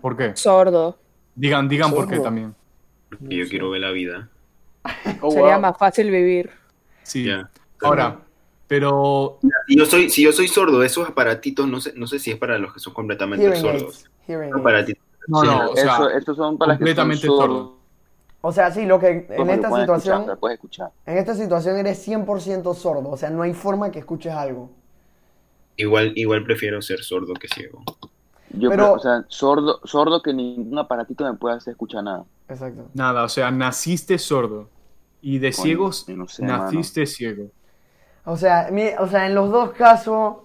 [0.02, 0.36] ¿Por qué?
[0.36, 0.98] Sordo.
[1.36, 2.56] Digan, digan por qué también.
[3.10, 4.30] Porque yo quiero ver la vida.
[5.22, 5.62] Oh, Sería wow.
[5.62, 6.50] más fácil vivir.
[7.04, 7.30] Sí.
[7.84, 8.20] Ahora,
[8.68, 12.32] pero Si yo soy, si yo soy sordo, esos aparatitos, no sé, no sé si
[12.32, 14.10] es para los que son completamente hearing sordos.
[14.56, 15.04] aparatitos.
[15.28, 17.78] no, Sí, no, o sea, Eso, estos son para los que son completamente sordos, sordo.
[18.44, 20.92] O sea, sí, lo que en esta situación, escuchar, puedes escuchar.
[21.06, 24.70] en esta situación eres 100% sordo, o sea, no hay forma que escuches algo.
[25.78, 27.84] Igual, igual prefiero ser sordo que ciego.
[28.54, 32.26] Yo, Pero- pero, o sea, sordo, sordo que ningún aparatito me puede hacer escuchar nada.
[32.50, 32.90] Exacto.
[32.94, 34.68] Nada, o sea, naciste sordo.
[35.22, 37.46] Y de Coño, ciegos, yo no sé, naciste ciego.
[38.26, 40.38] O sea, mi- o sea, en los dos casos,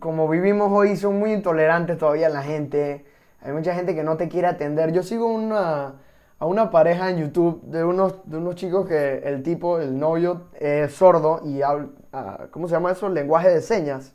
[0.00, 3.04] como vivimos hoy, son muy intolerantes todavía la gente.
[3.42, 4.92] Hay mucha gente que no te quiere atender.
[4.92, 5.94] Yo sigo una,
[6.40, 10.48] a una pareja en YouTube de unos, de unos chicos que el tipo, el novio,
[10.58, 13.10] es sordo y habla, ah, ¿cómo se llama eso?
[13.10, 14.14] Lenguaje de señas.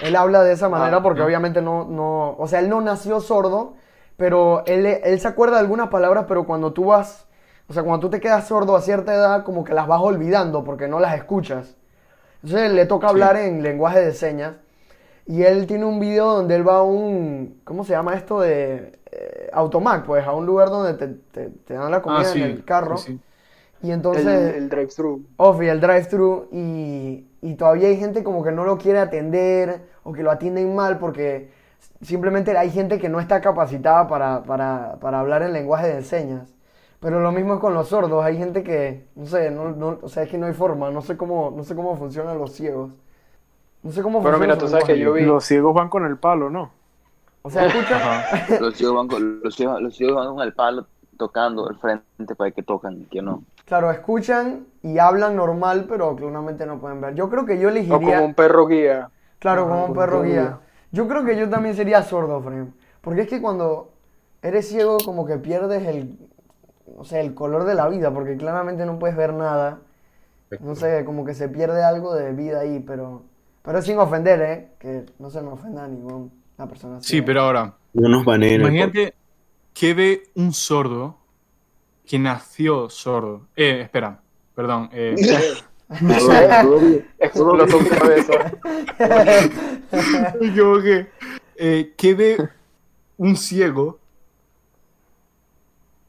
[0.00, 3.74] Él habla de esa manera porque obviamente no, no, o sea, él no nació sordo,
[4.16, 7.26] pero él, él se acuerda de algunas palabras, pero cuando tú vas,
[7.68, 10.62] o sea, cuando tú te quedas sordo a cierta edad, como que las vas olvidando
[10.62, 11.76] porque no las escuchas.
[12.44, 14.54] Entonces le toca hablar en lenguaje de señas.
[15.26, 18.40] Y él tiene un video donde él va a un, ¿cómo se llama esto?
[18.40, 22.24] De eh, Automac, pues, a un lugar donde te, te- te dan la comida Ah,
[22.24, 22.40] sí.
[22.40, 22.96] en el carro.
[22.96, 23.20] sí, sí.
[23.82, 24.54] Y El, entonces...
[24.56, 25.26] el drive-thru.
[25.70, 30.22] El drive-thru y, y todavía hay gente como que no lo quiere atender o que
[30.22, 31.50] lo atienden mal porque
[32.02, 36.54] simplemente hay gente que no está capacitada para, para, para hablar en lenguaje de señas.
[37.00, 40.08] Pero lo mismo es con los sordos, hay gente que, no sé, no, no- o
[40.08, 42.92] sea, es que no hay forma, no sé cómo, no sé cómo funcionan los ciegos.
[43.82, 45.00] No sé cómo Pero funciona mira, su tú sabes que lenguaje.
[45.00, 45.24] yo vi.
[45.24, 46.72] Los ciegos van con el palo, ¿no?
[47.42, 48.04] O sea, escucha,
[48.58, 52.34] Los ciegos van con, los ciegos, los ciegos van con el palo tocando el frente
[52.36, 53.44] para que tocan, que no.
[53.64, 57.14] claro, escuchan y hablan normal, pero claramente no pueden ver.
[57.14, 57.98] Yo creo que yo O elegiría...
[58.00, 59.10] como un perro guía.
[59.38, 60.42] Claro, Ajá, como un perro guía.
[60.42, 60.60] guía.
[60.92, 62.72] Yo creo que yo también sería sordo, Frame.
[63.00, 63.92] Porque es que cuando
[64.42, 66.18] eres ciego, como que pierdes el,
[66.96, 69.80] o sea, el color de la vida, porque claramente no puedes ver nada.
[70.60, 73.24] No sé, como que se pierde algo de vida ahí, pero,
[73.62, 74.72] pero sin ofender, ¿eh?
[74.78, 75.88] Que no se me ofenda a
[76.66, 77.26] persona Sí, ciega.
[77.26, 78.54] pero ahora, No nos baneen.
[78.54, 79.14] el imagínate
[79.74, 81.16] que ve un sordo
[82.06, 83.46] que nació sordo.
[83.54, 84.20] Eh, espera,
[84.54, 84.88] perdón.
[84.92, 85.14] eh,
[87.18, 88.32] Explotó mi cabeza.
[90.40, 91.08] me equivoqué.
[91.56, 92.48] Eh, que ve
[93.16, 93.98] un ciego.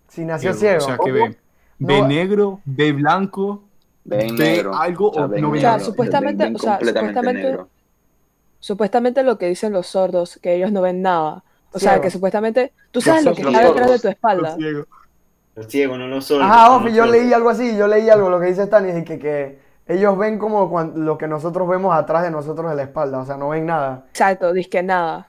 [0.09, 0.93] Si nació ciego, ciego.
[0.93, 1.38] O sea, que ve,
[1.79, 2.07] ve No.
[2.07, 3.63] negro, ve blanco,
[4.03, 4.75] ve negro.
[4.75, 6.49] algo o ven no ve O sea, o sea, supuestamente-
[7.33, 7.69] negro.
[8.60, 11.43] Supuestamente lo que dicen los sordos, que ellos no ven nada.
[11.72, 14.58] O sea, que supuestamente tú sabes lo que Los está detrás de tu espalda.
[15.56, 16.45] Los ciegos, no los sordos.
[16.45, 19.04] Ajá, no Ofi, yo leí algo así, yo leí algo, lo que dice Stanis, y
[19.04, 22.84] que, que ellos ven como cuan- lo que nosotros vemos atrás de nosotros en la
[22.84, 24.06] espalda, o sea, no ven nada.
[24.10, 25.28] Exacto, que nada.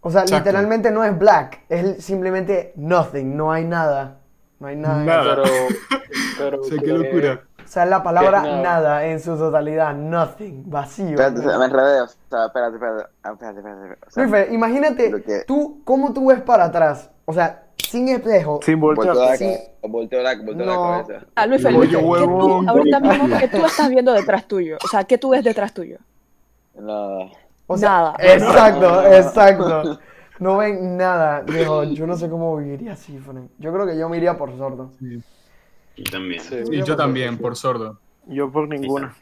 [0.00, 0.44] O sea, Exacto.
[0.44, 4.18] literalmente no es black, es simplemente nothing, no hay nada.
[4.60, 5.00] No hay nada.
[5.00, 5.36] en Nada.
[5.36, 5.44] Pero,
[6.38, 7.42] pero O sea, qué locura.
[7.74, 9.04] O sea, es la palabra ¿Qué es nada?
[9.04, 11.08] en su totalidad, nothing, vacío.
[11.08, 13.98] Espérate, se- me enredé, o sea, espérate, espérate, ah, espérate, espérate.
[14.06, 17.10] O sea, Luife, imagínate, que- tú, ¿cómo tú ves para atrás?
[17.24, 18.60] O sea, sin espejo.
[18.62, 19.36] Sin volteo voltear.
[19.36, 19.56] Sí.
[19.88, 20.90] volteo la, volteo No.
[20.92, 21.26] la cabeza.
[21.34, 24.76] Ah, Luis, Oye, Luis, ¿qué tú, ahorita mismo, ¿qué tú estás viendo detrás tuyo?
[24.84, 25.98] O sea, ¿qué tú ves detrás tuyo?
[26.78, 27.26] Nada.
[27.66, 28.14] O sea, Nada.
[28.20, 29.98] Exacto, exacto.
[30.38, 31.42] No ven nada.
[31.46, 33.50] Digo, yo no sé cómo viviría así, Frank.
[33.58, 34.92] Yo creo que yo me iría por sordo.
[35.96, 36.40] Yo también.
[36.42, 37.98] Sí, Y yo también, por sordo.
[38.26, 39.14] Yo por ninguna.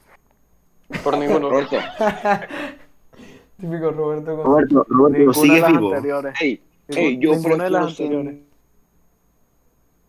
[1.04, 1.50] por ninguno.
[1.50, 1.76] Roberto,
[3.61, 4.44] Típico Roberto con...
[4.44, 5.88] Roberto, Roberto, ¿sigues vivo?
[5.94, 6.35] anteriores.
[6.40, 7.44] hey, hey, yo las
[7.90, 8.37] anteriores.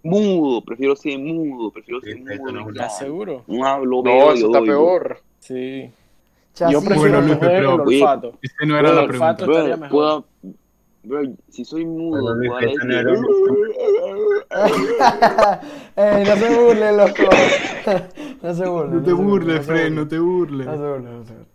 [0.03, 2.51] mudo, prefiero ser mudo, prefiero ser Sí, mudo.
[2.51, 2.69] no.
[2.69, 3.43] ¿Estás seguro?
[3.47, 5.21] No hablo, No, veo, eso yo está peor.
[5.39, 5.91] Sí.
[6.53, 8.37] Chasis, Yo prefiero Bueno, Luis, tener el pero- olfato.
[8.41, 9.59] Esta no era Bueno, la el olfato pregunta.
[9.59, 10.23] estaría Bro, mejor.
[10.41, 10.53] puedo-
[11.03, 12.99] bro, si soy mudo, Luis, no
[15.95, 17.21] Ey, no se burlen, loco.
[18.41, 18.95] no se burlen.
[18.95, 20.67] No te se burles, Fred, no te burles.
[20.67, 21.53] No se burlen, no se burlen.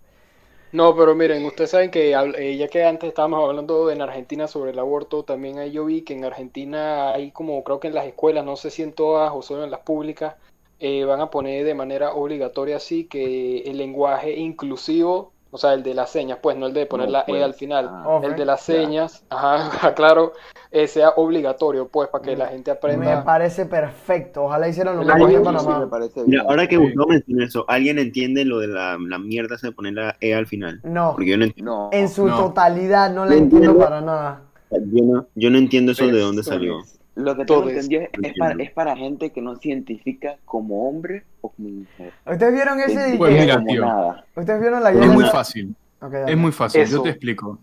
[0.70, 4.72] No, pero miren, ustedes saben que eh, ya que antes estábamos hablando en Argentina sobre
[4.72, 8.06] el aborto, también ahí yo vi que en Argentina hay como, creo que en las
[8.06, 10.36] escuelas, no sé si en todas o solo en las públicas,
[10.78, 15.82] eh, van a poner de manera obligatoria así que el lenguaje inclusivo, o sea, el
[15.82, 17.40] de las señas, pues no el de poner No, la pues.
[17.40, 20.32] E al final, Ah, el de las señas, ajá, claro,
[20.70, 23.24] eh, sea obligatorio, pues, para que la gente Me aprenda.
[23.24, 24.44] parece perfecto.
[24.44, 25.88] Ojalá hicieran lo mismo en Sí, me Panamá.
[25.90, 26.82] parece Mira, ahora que Sí.
[26.82, 30.46] Gustavo mencionó eso, ¿alguien entiende lo de la, la mierda de poner la E al
[30.46, 30.80] final?
[30.84, 31.88] No, Porque yo no entiendo, No.
[31.92, 32.36] en su No.
[32.36, 33.78] totalidad no la entiendo entiendo.
[33.84, 34.42] para nada.
[34.70, 36.76] yo no, yo no entiendo eso de dónde salió.
[36.78, 36.97] Personas.
[37.18, 40.88] Lo que tengo entendido es, es para, es para gente que no se identifica como
[40.88, 42.12] hombre o como mujer.
[42.24, 43.14] ¿Ustedes vieron ese?
[43.18, 43.80] Pues mira, como tío.
[43.84, 44.24] nada.
[44.36, 45.74] ¿Ustedes vieron la Es muy fácil.
[46.26, 46.96] Es muy fácil, Eso.
[46.98, 47.58] yo te explico.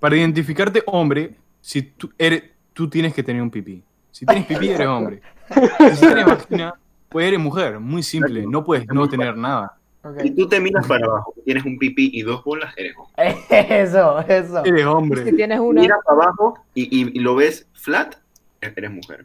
[0.00, 3.82] Para identificarte hombre, si tú eres, tú tienes que tener un pipí.
[4.10, 5.20] Si tienes pipí, eres hombre.
[5.94, 6.74] Si tienes vagina,
[7.08, 7.78] pues eres mujer.
[7.80, 9.74] Muy simple, no puedes no tener nada.
[10.22, 13.36] Si tú te miras para abajo, tienes un pipí y dos bolas, eres hombre.
[13.82, 14.64] Eso, eso.
[14.64, 15.32] Eres Si hombre.
[15.32, 15.80] tienes una.
[15.82, 18.14] Miras para abajo y, y- y lo ves flat,
[18.60, 19.24] eres mujer.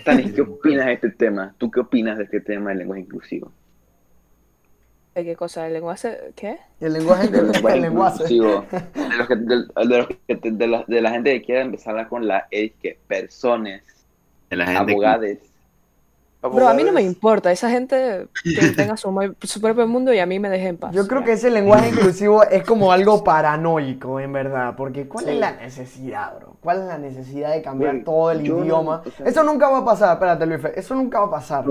[0.00, 1.54] Stanis, ¿qué opinas de este tema?
[1.58, 3.52] ¿Tú qué opinas de este tema del lenguaje inclusivo?
[5.14, 5.66] ¿De qué cosa?
[5.66, 6.18] ¿El lenguaje?
[6.34, 6.58] ¿Qué?
[6.80, 8.14] El lenguaje, Del lenguaje el lenguaje.
[8.24, 8.66] inclusivo.
[8.94, 12.26] De, los que- de, los que- de la, de la gente que quiere empezar con
[12.26, 13.82] la E, que personas,
[14.50, 15.53] De la gente que-
[16.48, 17.50] Bro, a mí no me importa.
[17.50, 20.92] Esa gente que tenga su, su propio mundo y a mí me deje en paz.
[20.94, 25.34] Yo creo que ese lenguaje inclusivo es como algo paranoico, en verdad, porque ¿cuál es
[25.34, 25.38] Sí.
[25.40, 26.56] la necesidad, bro?
[26.60, 29.02] ¿Cuál es la necesidad de cambiar todo el yo no- idioma?
[29.06, 31.64] o sea- Eso nunca va a pasar, espérate Luis, eso nunca va a pasar.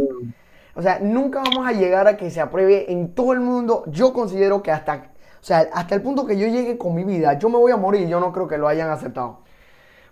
[0.75, 3.83] O sea, nunca vamos a llegar a que se apruebe en todo el mundo.
[3.87, 7.37] Yo considero que hasta, o sea, hasta el punto que yo llegue con mi vida,
[7.37, 9.41] yo me voy a morir, yo no creo que lo hayan aceptado.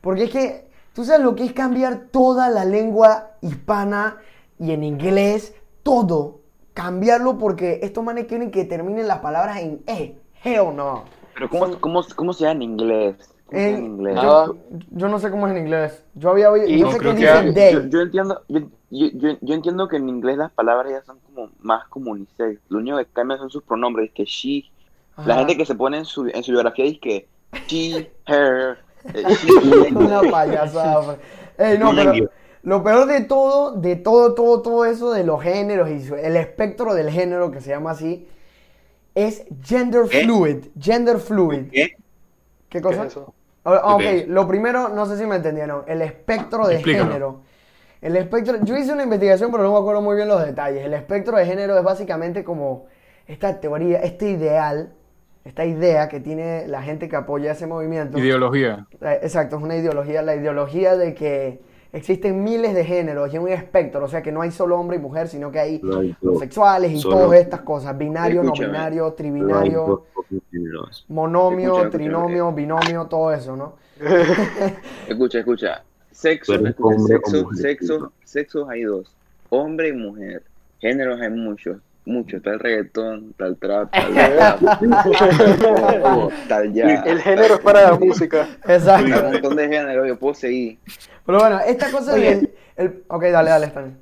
[0.02, 4.18] Porque es que, tú sabes lo que es cambiar toda la lengua hispana
[4.62, 6.40] y en inglés, todo.
[6.74, 10.16] Cambiarlo porque estos manes quieren que terminen las palabras en E.
[10.44, 11.04] Hell no.
[11.34, 13.16] Pero ¿cómo, cómo, cómo se llama en inglés?
[13.46, 14.16] ¿Cómo se llama en En- inglés?
[14.16, 14.46] Nada.
[14.48, 14.56] yo,
[14.92, 16.04] yo no sé cómo es en inglés.
[16.16, 17.74] Yo había oído, yo no sé que dicen day.
[17.74, 18.60] Yo, yo entiendo, yo,
[18.92, 22.62] yo, yo- yo entiendo que en inglés las palabras ya son como más como unisex.
[22.70, 24.64] Lo único que cambian son sus pronombres, es que she.
[25.18, 25.40] La Ajá.
[25.40, 27.28] gente que se pone en su, en su biografía dice que
[27.68, 28.78] she, her,
[29.14, 31.04] eh, she, Una payasada.
[31.06, 31.18] pues.
[31.58, 32.14] Ey, no, pero.
[32.64, 36.94] Lo peor de todo, de todo, todo, todo eso de los géneros y el espectro
[36.94, 38.28] del género que se llama así,
[39.16, 40.24] es gender ¿Qué?
[40.24, 40.66] fluid.
[40.80, 41.70] Gender fluid.
[41.72, 41.96] ¿Qué?
[42.70, 43.04] ¿Qué ¿Qué cosa?
[43.06, 43.34] es eso?
[43.64, 47.06] Ah, ok, lo primero, no sé si me entendieron, el espectro de Explícalo.
[47.06, 47.42] género.
[48.02, 50.84] El espectro, yo hice una investigación, pero no me acuerdo muy bien los detalles.
[50.84, 52.88] El espectro de género es básicamente como
[53.28, 54.94] esta teoría, este ideal,
[55.46, 58.18] esta idea que tiene la gente que apoya ese movimiento.
[58.18, 58.88] Ideología.
[59.02, 61.62] Eh, Exacto, es una ideología, la ideología de que
[61.94, 65.00] existen miles de géneros y un espectro, o sea que no hay solo hombre y
[65.00, 70.06] mujer, sino que hay Right, homosexuales y Solo- todas estas cosas, binario, no binario, tribinario,
[71.10, 73.76] monomio, Escucha, escucha, trinomio, binomio, todo eso, ¿no?
[75.08, 75.84] Escucha, escucha.
[76.12, 77.20] Sexo, sexo, mujer,
[77.56, 79.16] sexo, sexos hay dos.
[79.50, 80.44] Hombre y mujer.
[80.80, 81.78] Géneros hay muchos.
[82.06, 82.38] Muchos.
[82.38, 84.60] Está el reggaetón, está el trap, está el rap,
[85.62, 87.06] todo, está el jazz.
[87.06, 88.48] El género es para la música.
[88.64, 89.26] Hay Exacto.
[89.26, 90.80] un montón de géneros, yo puedo seguir.
[91.26, 92.36] Pero bueno, esta cosa Oye.
[92.36, 92.54] del...
[92.76, 93.98] el- ok, dale, dale, Stan.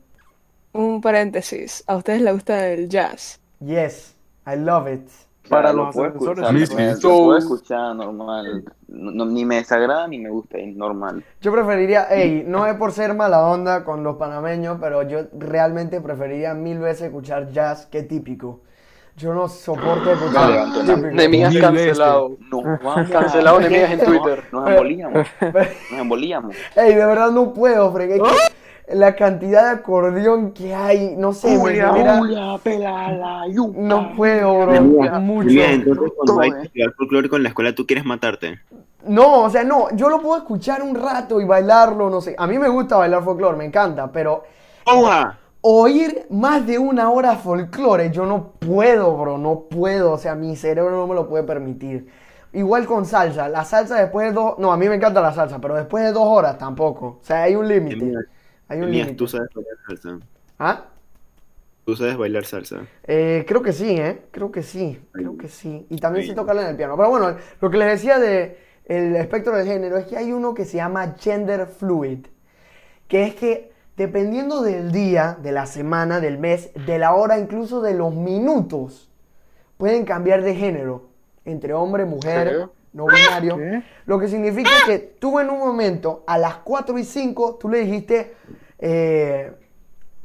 [0.74, 1.84] Un paréntesis.
[1.88, 3.40] ¿A ustedes les gusta el jazz?
[3.60, 5.10] Yes, I love it.
[5.50, 8.64] Para lo los puedo escuchar, lo puedo escuchar normal.
[8.88, 11.24] No- no- ni me desagrada ni me gusta, es normal.
[11.42, 16.02] Yo preferiría, hey, no es por ser mala onda con los panameños, pero yo realmente
[16.02, 18.62] preferiría mil veces escuchar jazz que típico.
[19.20, 20.12] Yo no soporto
[20.96, 21.62] Mil veces.
[21.62, 22.38] cancelado.
[22.52, 23.10] Vamos.
[23.10, 24.44] Cancelado Nehemías en Twitter.
[24.52, 25.28] Nos embolíamos.
[25.92, 26.56] Nos embolíamos.
[26.76, 28.12] Ey, de verdad no puedo, Frank.
[28.12, 32.22] Es que la cantidad de acordeón que hay, no sé, me genera-
[33.76, 34.82] No puedo, bro.
[34.82, 35.44] Mucho.
[35.44, 36.86] Julia, entonces cuando hay eh.
[36.98, 38.60] folclórico en la escuela, ¿tú quieres matarte?
[39.06, 42.36] No, o sea, no, yo lo puedo escuchar un rato y bailarlo, no sé.
[42.38, 44.44] A mí me gusta bailar folclore, me encanta, pero
[44.86, 45.38] ¡Oja!
[45.62, 50.14] Oír más de una hora folclore, yo no puedo, bro, no puedo.
[50.14, 52.08] O sea, mi cerebro no me lo puede permitir.
[52.54, 55.60] Igual con salsa, la salsa después de dos, no, a mí me encanta la salsa,
[55.62, 57.20] pero después de dos horas tampoco.
[57.22, 58.12] O sea, hay un límite.
[58.68, 59.14] Hay un límite.
[59.16, 60.20] tú sabes bailar salsa.
[60.58, 60.86] ¿Ah?
[61.86, 62.82] Tú sabes bailar salsa.
[63.04, 64.22] Eh, creo que sí, ¿eh?
[64.32, 65.86] Creo que sí, creo que sí.
[65.90, 66.36] Y también sé Sí.
[66.36, 66.96] tocarla en el piano.
[66.98, 70.54] Pero bueno, lo que les decía de el espectro de género es que hay uno
[70.56, 72.26] que se llama gender fluid,
[73.08, 77.82] que es que dependiendo del día, de la semana, del mes, de la hora, incluso
[77.82, 79.12] de los minutos,
[79.76, 81.10] pueden cambiar de género
[81.44, 83.58] entre hombre, mujer, no binario.
[83.58, 83.84] ¿Qué?
[84.06, 87.80] Lo que significa que tú en un momento, a las 4 y 5, tú le
[87.80, 88.36] dijiste,
[88.80, 89.52] eh,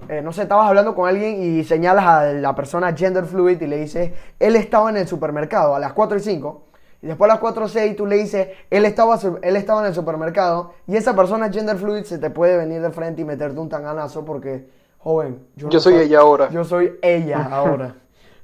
[0.08, 3.66] eh, no sé, estabas hablando con alguien y señalas a la persona gender fluid y
[3.66, 6.64] le dices, él estaba en el supermercado a las 4 y 5.
[7.04, 9.88] Y después a las 4 y 6 tú le dices, él estaba, él estaba en
[9.88, 10.72] el supermercado.
[10.86, 14.24] Y esa persona gender fluid se te puede venir de frente y meterte un tanganazo
[14.24, 14.66] porque,
[14.98, 16.48] joven, yo, Yo no soy sab- ella ahora.
[16.50, 17.94] Yo soy ella ahora.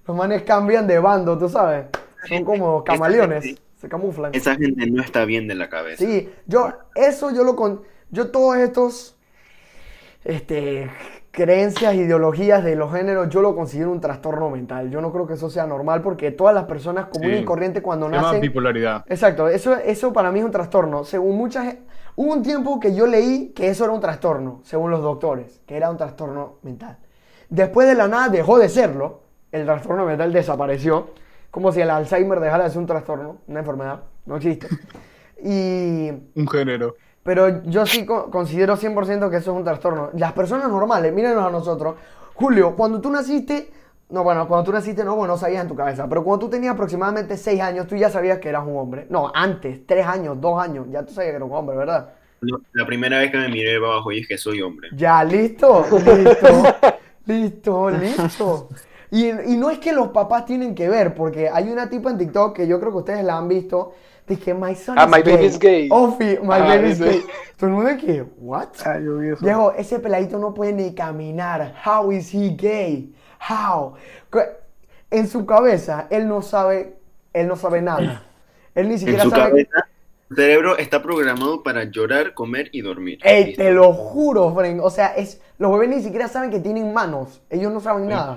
[0.07, 1.87] Los manes cambian de bando, tú sabes.
[2.29, 4.35] Son como camaleones, se camuflan.
[4.35, 6.05] Esa gente no está bien de la cabeza.
[6.05, 9.17] Sí, yo, eso yo lo con, yo todos estos,
[10.25, 10.91] este,
[11.31, 14.91] creencias, ideologías de los géneros, yo lo considero un trastorno mental.
[14.91, 17.43] Yo no creo que eso sea normal porque todas las personas comunes Sí.
[17.43, 19.05] y corrientes cuando Se llama nacen, bipolaridad.
[19.09, 21.05] exacto, eso, eso para mí es un trastorno.
[21.05, 21.77] Según muchas,
[22.17, 25.77] hubo un tiempo que yo leí que eso era un trastorno, según los doctores, que
[25.77, 26.99] era un trastorno mental.
[27.49, 31.09] Después de la nada dejó de serlo, el trastorno mental desapareció,
[31.51, 34.69] como si el Alzheimer dejara de ser un trastorno, una enfermedad, no existe.
[35.43, 36.97] Y Un género.
[37.23, 40.11] Pero yo sí co- considero 100% que eso es un trastorno.
[40.15, 41.97] Las personas normales, mírenos a nosotros.
[42.35, 43.71] Julio, cuando tú naciste,
[44.11, 46.51] no, bueno, cuando tú naciste no, bueno, no sabías en tu cabeza, pero cuando tú
[46.51, 49.07] tenías aproximadamente 6 años, tú ya sabías que eras un hombre.
[49.11, 52.11] No, antes, 3 años, 2 años, ya tú sabías que eras un hombre, ¿verdad?
[52.41, 54.89] No, la primera vez que me miré para abajo y es que soy hombre.
[54.91, 56.81] Ya, listo, listo,
[57.27, 58.69] listo, listo.
[59.11, 62.19] Y, y no es que los papás tienen que ver, porque hay una tipa en
[62.19, 63.93] TikTok que yo creo que ustedes la han visto,
[64.31, 65.89] Dije, my son Ah, is my baby is gay.
[65.91, 67.11] Ofi, my Ah, baby is ese.
[67.11, 67.23] gay.
[67.59, 68.69] Todo el mundo que, what?
[68.85, 69.45] Ah, yo vi eso.
[69.45, 71.75] Viejo, ese peladito no puede ni caminar.
[71.85, 73.13] How is he gay?
[73.41, 73.95] How?
[75.11, 76.95] En su cabeza, él no sabe,
[77.33, 78.23] él no sabe nada.
[78.75, 79.51] Él ni En siquiera su sabe.
[79.51, 79.87] cabeza,
[80.29, 83.19] su cerebro está programado para llorar, comer y dormir.
[83.25, 83.63] Ey, Listo.
[83.65, 84.81] te lo juro, friend.
[84.81, 87.43] O sea, es, los bebés ni siquiera saben que tienen manos.
[87.51, 88.37] Ellos no saben nada.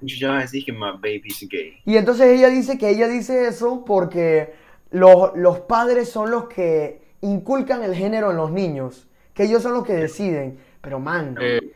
[0.00, 1.74] Yo ya decís que my baby's gay.
[1.84, 4.54] Y entonces ella dice que ella dice eso porque
[4.90, 9.08] los, los padres son los que inculcan el género en los niños.
[9.34, 10.58] Que ellos son los que deciden.
[10.80, 11.36] Pero, man.
[11.40, 11.72] Eh,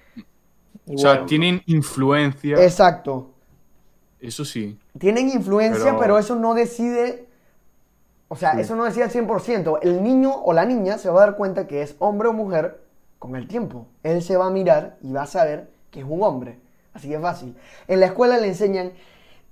[0.87, 2.63] o sea, tienen influencia.
[2.63, 3.31] Exacto.
[4.21, 4.79] Eso sí.
[4.99, 7.27] Tienen influencia, pero, Pero- eso no decide.
[8.29, 9.79] O sea, eso no decide al 100%.
[9.83, 12.81] El niño o la niña se va a dar cuenta que es hombre o mujer
[13.19, 13.87] con el tiempo.
[14.03, 16.59] Él se va a mirar y va a saber que es un hombre.
[16.95, 17.55] Así que es fácil.
[17.89, 18.93] En la escuela le enseñan.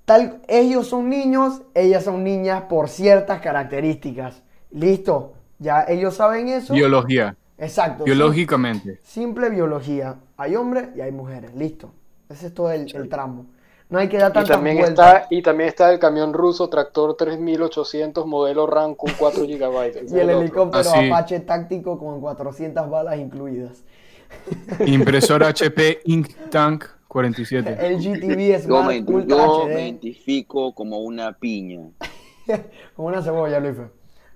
[0.04, 4.42] Tal, ellos son niños, ellas son niñas por ciertas características.
[4.70, 5.34] Listo.
[5.58, 6.72] Ya ellos saben eso.
[6.74, 7.36] Biología.
[7.58, 8.04] Exacto.
[8.04, 8.98] Biológicamente.
[9.02, 10.16] Simple biología.
[10.36, 11.54] Hay hombres y hay mujeres.
[11.54, 11.92] Listo.
[12.28, 13.46] Ese es todo el, el tramo.
[13.90, 15.14] No hay que dar Y tantas también, vueltas.
[15.14, 20.06] está, y también está el camión ruso tractor 3800 modelo RAM con 4 GB.
[20.08, 21.08] Y el helicóptero Así.
[21.10, 23.82] Apache táctico con 400 balas incluidas.
[24.86, 27.76] Impresora HP Ink Tank 47.
[27.80, 29.80] El GTV Yo, Smart me, Ultra yo me HD.
[29.80, 31.90] identifico como una piña.
[32.94, 33.76] Como una cebolla, Luis.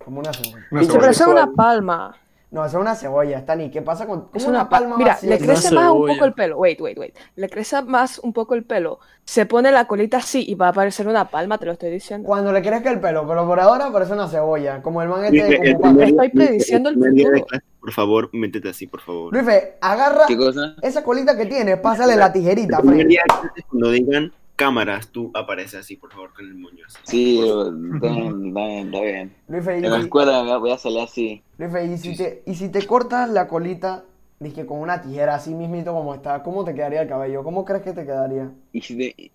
[0.04, 0.66] Como una cebolla.
[0.70, 1.10] Una pero cebolla.
[1.10, 2.16] eso es una palma.
[2.50, 3.68] No, eso es una cebolla, Stani.
[3.70, 4.28] ¿Qué pasa con.?
[4.32, 4.96] Es ¿Cómo una, una palma.
[4.96, 5.30] Mira, vacía?
[5.30, 6.58] le Una crece más un poco el pelo.
[6.58, 7.16] Wait, wait, wait.
[7.34, 9.00] Le crece más un poco el pelo.
[9.24, 12.26] Se pone la colita así y va a aparecer una palma, te lo estoy diciendo.
[12.28, 14.80] Cuando le crezca el pelo, pero por ahora parece una cebolla.
[14.82, 17.44] Como el man este Luis, de el como primer- Estoy prediciendo el de futuro.
[17.46, 19.32] clase, Por favor, métete así, por favor.
[19.32, 19.46] Luis,
[19.80, 20.76] agarra ¿Qué cosa?
[20.82, 23.22] esa colita que tiene, pásale la tijerita, El primer día
[23.68, 26.98] cuando digan cámaras, tú apareces así, por favor, con el moño así.
[27.04, 29.36] Sí, está bien, está bien, está bien.
[29.48, 31.42] Luis, En la escuela voy a salir así.
[31.58, 34.04] Luis, y si te, y si te cortas la colita,
[34.40, 37.42] dije con una tijera así mismito como está, ¿cómo te quedaría el cabello?
[37.42, 38.50] ¿Cómo crees que te quedaría?
[38.72, 39.30] Y si te,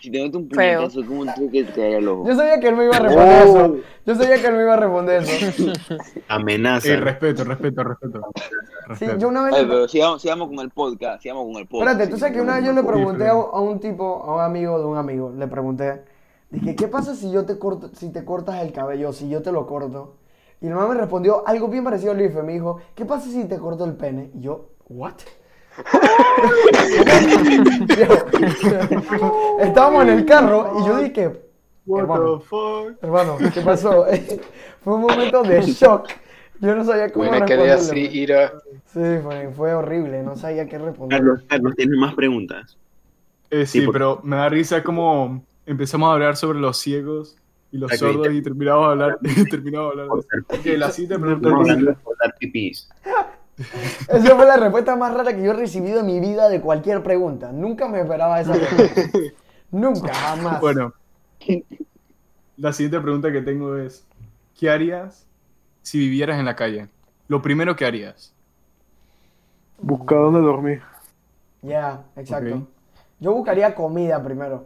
[0.00, 0.80] si te meto un Feo.
[0.80, 2.26] puñetazo, ¿cómo tú que te el ojo?
[2.28, 3.64] Yo sabía que él me iba a responder Oh.
[3.64, 3.76] eso.
[4.06, 5.72] Yo sabía que él me iba a responder eso.
[6.28, 6.88] Amenaza.
[6.88, 8.20] Eh, respeto, respeto, respeto.
[8.34, 8.42] Sí,
[8.88, 9.18] Respeto.
[9.18, 9.54] yo una vez.
[9.54, 11.90] Ay, pero sigamos, sigamos con el podcast, sigamos con el podcast.
[11.92, 14.34] Espérate, tú sabes que una vez yo le pregunté a un, a un tipo, a
[14.36, 16.02] un amigo de un amigo, le pregunté,
[16.50, 19.52] dije, ¿qué pasa si yo te corto, si te cortas el cabello, si yo te
[19.52, 20.16] lo corto?
[20.60, 23.44] Y el man me respondió algo bien parecido al IFE, me dijo, ¿qué pasa si
[23.46, 24.30] te corto el pene?
[24.34, 25.14] Y yo, ¿what?
[29.60, 31.40] Estábamos en el carro y yo dije,
[31.86, 33.02] What hermano, the fuck?
[33.02, 34.06] hermano, ¿qué pasó?
[34.84, 36.08] Fue un momento de shock.
[36.60, 38.18] Yo no sabía cómo Bueno, quedé así, responderle.
[38.18, 38.52] ira.
[38.92, 41.18] Sí, fue, fue horrible, no sabía qué responder.
[41.18, 42.76] Carlos, Carlos, ¿tienes más preguntas?
[43.50, 47.36] Eh, sí, Sí, por- pero me da risa como empezamos a hablar sobre los ciegos
[47.72, 50.90] y los sordos y terminamos a hablar, y terminamos a hablar de Cortar Ok, la
[50.90, 51.68] siguiente Estamos
[54.08, 57.02] Esa fue la respuesta más rara que yo he recibido en mi vida de cualquier
[57.02, 57.52] pregunta.
[57.52, 59.18] Nunca me esperaba esa respuesta.
[59.70, 60.60] Nunca, jamás.
[60.60, 60.92] Bueno,
[62.56, 64.06] la siguiente pregunta que tengo es,
[64.58, 65.26] ¿qué harías
[65.82, 66.88] si vivieras en la calle?
[67.28, 68.34] Lo primero que harías.
[69.78, 70.82] Busca dónde dormir.
[71.62, 72.54] Ya, exacto.
[72.54, 72.62] Ok.
[73.20, 74.64] Yo buscaría comida primero.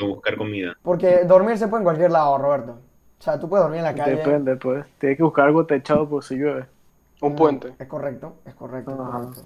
[0.00, 0.76] O buscar comida.
[0.82, 2.72] Porque dormir se puede en cualquier lado, Roberto.
[3.18, 4.16] O sea, tú puedes dormir en la calle.
[4.16, 4.86] Depende, pues.
[4.98, 6.66] Tienes que buscar algo techado por si llueve.
[7.22, 7.68] Un puente.
[7.78, 9.10] Es correcto, es correcto, Ajá.
[9.12, 9.42] correcto.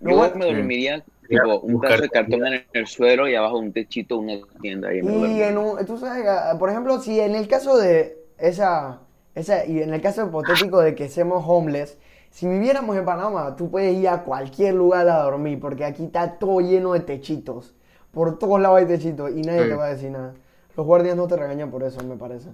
[0.00, 3.58] Lo Yo me dormiría Tipo, un buscar pedazo de cartón en el suelo y abajo
[3.58, 4.92] un techito, una tienda.
[4.94, 5.36] Y duermo.
[5.42, 9.00] en un, tú sabes, ah, por ejemplo, si en el caso de esa,
[9.34, 11.98] esa, y en el caso hipotético de que seamos homeless,
[12.30, 16.38] si viviéramos en Panamá, tú puedes ir a cualquier lugar a dormir, porque aquí está
[16.38, 17.74] todo lleno de techitos.
[18.12, 19.68] Por todos lados hay techitos y nadie Sí.
[19.68, 20.34] te va a decir nada.
[20.76, 22.50] Los guardias no te regañan por eso, me parece.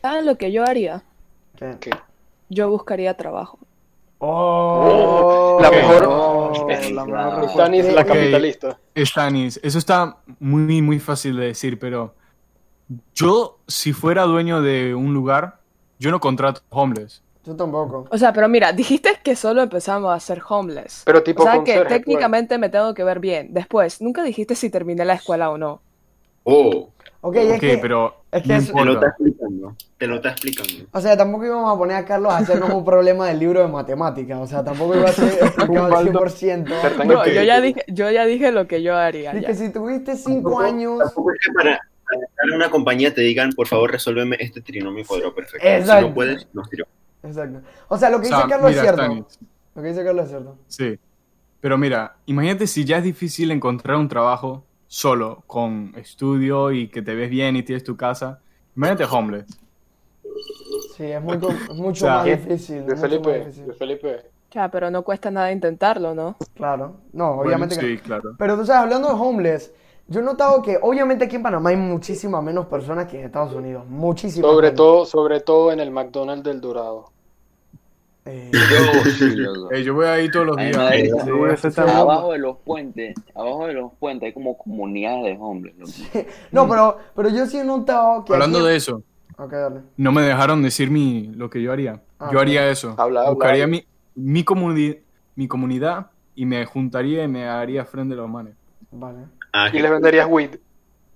[0.00, 1.02] ¿Saben lo que yo haría?
[1.56, 1.76] ¿Qué?
[1.80, 1.90] ¿Qué?
[2.52, 3.58] Yo buscaría trabajo.
[4.18, 7.48] Oh, La mejor- oh, Es la mejor.
[7.48, 8.78] Stanis, la capitalista.
[8.94, 12.14] Stanis, eso está muy, muy fácil de decir, pero
[13.14, 15.60] yo, si fuera dueño de un lugar,
[15.98, 17.22] yo no contrato homeless.
[17.44, 18.06] Yo tampoco.
[18.10, 21.02] O sea, pero mira, dijiste que solo empezamos a ser homeless.
[21.06, 21.88] Pero tipo o sea que pues.
[21.88, 23.48] técnicamente me tengo que ver bien.
[23.54, 25.80] Después, nunca dijiste si terminé la escuela o no.
[26.44, 26.90] Oh,
[27.24, 29.76] Ok, es Ok, que, pero es que no es- te lo está explicando.
[29.96, 30.72] Te lo está explicando.
[30.90, 33.68] o sea, tampoco íbamos a poner a Carlos a hacernos un problema del libro de
[33.68, 34.38] matemáticas.
[34.40, 36.96] O sea, tampoco iba a ser explicado al 100%.
[36.96, 39.36] Tan No, yo ya dije, yo ya dije lo que yo haría.
[39.36, 40.98] Y que si tuviste 5 Tampoco- años...
[40.98, 44.60] Tampoco es que para, para estar en una compañía te digan, por favor, resuélveme este
[44.60, 45.64] trinomio cuadrado perfecto.
[45.66, 46.02] Exacto.
[46.02, 46.84] Si no puedes, no sirve.
[47.22, 47.60] Exacto.
[47.86, 49.02] O sea, lo que O sea, dice Carlos mira, es cierto.
[49.04, 49.38] Stanis,
[49.76, 50.56] Lo que dice Carlos es cierto.
[50.66, 50.98] sí.
[51.60, 57.00] Pero mira, imagínate si ya es difícil encontrar un trabajo solo, con estudio y que
[57.00, 58.40] te ves bien y tienes tu casa.
[58.76, 59.46] Imagínate homeless.
[60.96, 62.84] Sí, es, muy, es mucho O sea, más difícil.
[62.86, 63.66] De mucho Felipe, más difícil.
[63.68, 64.30] de Felipe.
[64.50, 66.36] Ya, pero no cuesta nada intentarlo, ¿no?
[66.54, 67.00] Claro.
[67.14, 68.34] No, Bueno, obviamente que sí, claro.
[68.36, 69.72] Pero tú sabes, hablando de homeless,
[70.08, 73.54] yo he notado que obviamente aquí en Panamá hay muchísimas menos personas que en Estados
[73.54, 73.86] Unidos.
[73.88, 74.76] Muchísimas Sobre menos.
[74.76, 77.06] todo, sobre todo en el McDonald's del Dorado.
[78.24, 79.72] Eh, Yo, sí, loco.
[79.72, 80.76] Ey, yo voy ahí todos los días.
[81.64, 85.74] está- Abajo de los puentes, abajo de los puentes hay como comunidades de hombres.
[86.52, 89.02] no, pero, pero yo sí he notado que Hablando aquí- de eso,
[89.50, 89.80] dale.
[89.96, 92.00] no me dejaron decir mi, lo que yo haría.
[92.20, 92.94] Ah, yo haría eso.
[92.96, 93.30] Habla, habla.
[93.32, 94.98] Buscaría mi, mi, comuni-
[95.34, 96.06] mi comunidad
[96.36, 98.54] y me juntaría y me haría frente a los manes.
[98.92, 99.18] Vale.
[99.52, 100.50] Ah, Y les venderías weed.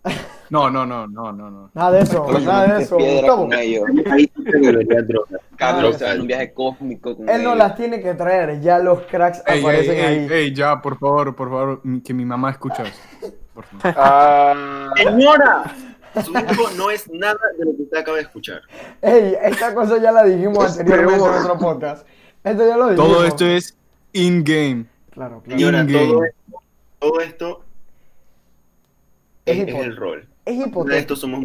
[0.51, 1.70] No, no, no, no, no, no.
[1.74, 2.97] Nada de eso, Oye, nada de eso.
[2.99, 3.84] Gustavo, con ellos.
[4.11, 5.38] ahí sí te debería droga.
[5.57, 7.59] Carlos Ah, se va en un viaje cósmico con él no ellos.
[7.59, 10.28] las tiene que traer, ya los cracks Ey, aparecen ey, ahí.
[10.30, 13.36] ey, ya, por favor, por favor, que mi mamá escucha esto.
[13.55, 13.94] Por favor.
[13.99, 15.64] Ah, ¡Señora!
[16.24, 18.62] Su hijo no es nada de lo que usted acaba de escuchar.
[19.03, 22.07] Ey, esta cosa ya la dijimos anteriormente en otro podcast.
[22.42, 23.09] Esto ya lo dijimos.
[23.12, 23.76] Todo esto es
[24.12, 24.86] in-game.
[25.11, 25.59] Claro, claro.
[25.59, 26.07] Señora, In-game.
[26.07, 26.62] todo esto,
[27.01, 27.64] todo esto
[29.44, 30.28] Es es, es hipo- el rol.
[30.47, 30.97] Es hipotético.
[30.99, 31.44] estos somos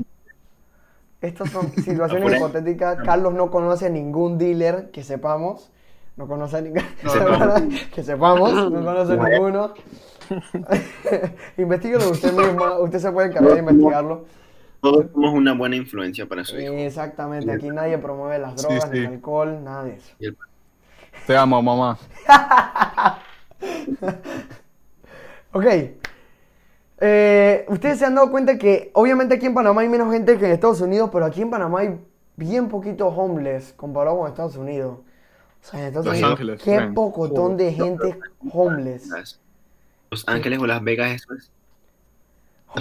[1.20, 2.98] Estas son situaciones hipotéticas.
[3.04, 5.70] Carlos no conoce a ningún dealer que sepamos.
[6.16, 6.84] No conoce a ningún.
[7.02, 7.62] Que sepamos.
[7.94, 8.54] que sepamos.
[8.72, 9.74] No conoce a ninguno.
[11.58, 12.80] Investíguelo usted mismo.
[12.80, 14.26] Usted se puede encargar de investigarlo.
[14.82, 16.72] todos somos una buena influencia para su hijo.
[16.74, 17.52] Exactamente.
[17.52, 19.04] Aquí nadie promueve las Sí, drogas, ni sí.
[19.06, 20.16] el alcohol, nada de eso.
[21.28, 21.98] Te amo, mamá.
[25.54, 25.66] Ok.
[27.04, 30.46] Eh, Ustedes se han dado cuenta que obviamente aquí en Panamá hay menos gente que
[30.46, 32.00] en Estados Unidos, pero aquí en Panamá hay
[32.38, 35.00] bien poquitos homeless comparado con Estados Unidos.
[35.00, 36.94] O sea, en Estados Los Unidos, Ángeles, qué ven.
[36.94, 38.20] pocotón de gente
[38.52, 39.10] homeless.
[40.12, 41.52] Los Ángeles o Las Vegas, eso es.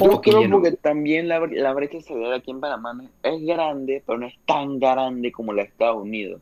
[0.00, 4.18] Yo creo porque también la, la brecha salarial aquí en Panamá es- es grande, pero
[4.18, 6.40] no es tan grande como la de Estados Unidos.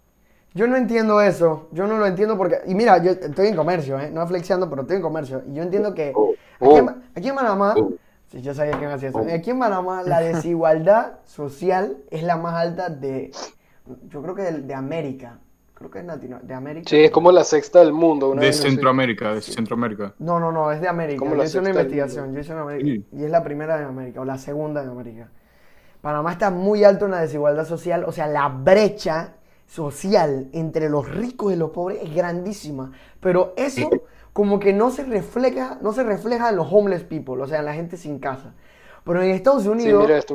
[0.58, 1.68] Yo no entiendo eso.
[1.70, 2.58] Yo no lo entiendo porque.
[2.66, 4.10] Y mira, yo estoy en comercio, ¿eh?
[4.10, 5.44] No flexiando, pero estoy en comercio.
[5.48, 6.12] Y yo entiendo que.
[6.16, 6.94] Oh, Aquí en, oh.
[7.14, 7.74] aquí en Panamá.
[7.78, 7.92] oh.
[8.26, 9.24] Sí, yo sabía que me hacía eso.
[9.32, 13.30] Aquí en Panamá la desigualdad social es la más alta de.
[14.08, 15.38] Yo creo que de, de América.
[15.74, 16.90] Creo que es latino, de América.
[16.90, 18.30] sí, es como la sexta del mundo.
[18.30, 18.60] Una De vez.
[18.60, 20.12] Centroamérica, de Centroamérica.
[20.18, 21.20] No, no, no, es de América.
[21.20, 22.84] Como Yo hice una investigación, yo hice una América.
[22.84, 23.16] Sí.
[23.16, 25.28] Y es la primera de América, o la segunda de América.
[26.00, 29.34] Panamá está muy alto en la desigualdad social, o sea, la brecha
[29.68, 32.92] social entre los ricos y los pobres es grandísima.
[33.20, 34.04] Pero eso
[34.34, 37.66] como que no se refleja, no se refleja en los homeless people, o sea, en
[37.66, 38.54] la gente sin casa.
[39.04, 40.34] Pero en Estados Sí, Unidos, mira esto.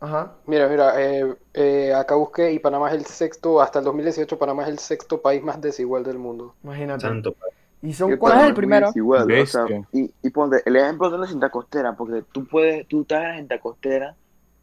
[0.00, 4.38] ajá, Mira, mira, eh, eh, acá busqué y Panamá es el sexto, hasta el 2018
[4.38, 6.56] Panamá es el sexto país más desigual del mundo.
[6.62, 7.20] imagínate.
[7.22, 7.36] Santo.
[7.82, 8.94] Y son ¿Cuál es el primero?
[8.94, 12.86] desigual, o sea, y, y ponte el ejemplo de la cinta costera, porque tú puedes,
[12.88, 14.16] tú estás en la cinta costera,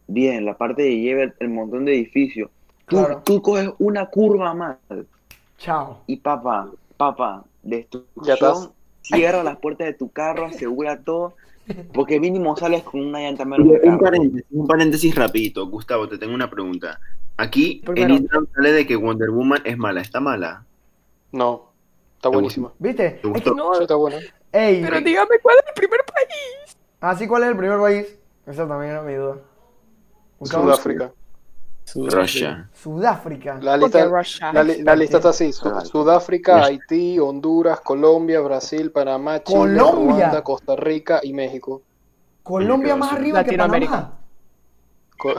[0.08, 2.52] bien, la parte de lleva el, el montón de edificios.
[2.88, 3.22] Tú, Claro.
[3.24, 4.78] tú coges una curva más
[5.58, 6.02] Chao.
[6.08, 8.72] y papá, papá, Ya destrucción,
[9.02, 11.36] cierra las puertas de tu carro, asegura todo,
[11.94, 15.66] porque mínimo sales con una llanta menos de Un paréntesis, un paréntesis rapidito.
[15.68, 17.00] Gustavo, te tengo una pregunta.
[17.38, 18.08] Aquí Primero.
[18.16, 20.02] en Instagram sale de que Wonder Woman es mala.
[20.02, 20.66] ¿Está mala?
[21.32, 21.72] No,
[22.18, 22.72] está ¿Te buenísima.
[22.80, 23.10] ¿Viste?
[23.10, 23.56] ¿Te Es que gustó?
[23.56, 24.18] No, Sí, está buena.
[24.52, 26.78] Ey, pero dígame cuál es el primer país.
[27.02, 28.20] así cuál es el primer país?
[28.46, 29.38] Esa también era mi duda.
[30.44, 31.12] Sudáfrica.
[31.96, 32.70] Russia.
[32.74, 33.60] Sudáfrica.
[33.62, 34.10] La lista,
[34.54, 35.52] la, li- la lista está así.
[35.54, 36.68] Sudáfrica, Russia.
[36.68, 40.16] Haití, Honduras, Colombia, Brasil, Panamá, Chile, Colombia.
[40.16, 41.82] Ruanda, Costa Rica y México.
[42.42, 43.92] Colombia más arriba que Latinoamérica.
[43.92, 44.20] Panamá.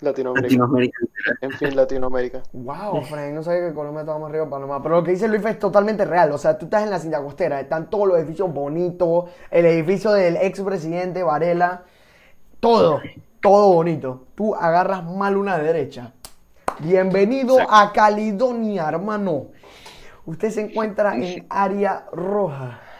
[0.00, 0.48] Latinoamérica.
[0.48, 0.98] Latinoamérica.
[1.42, 2.42] En fin, Latinoamérica.
[2.52, 4.82] Wow, Frank, no sabía que Colombia estaba más arriba que Panamá.
[4.82, 6.32] Pero lo que dice Luis es totalmente real.
[6.32, 10.12] O sea, tú estás en la cinta costera, están todos los edificios bonitos, el edificio
[10.12, 11.82] del expresidente Varela,
[12.60, 13.00] todo,
[13.42, 14.24] todo bonito.
[14.34, 16.12] Tú agarras mal una derecha.
[16.78, 19.48] Bienvenido a Caledonia, hermano.
[20.24, 22.80] Usted se encuentra en área roja.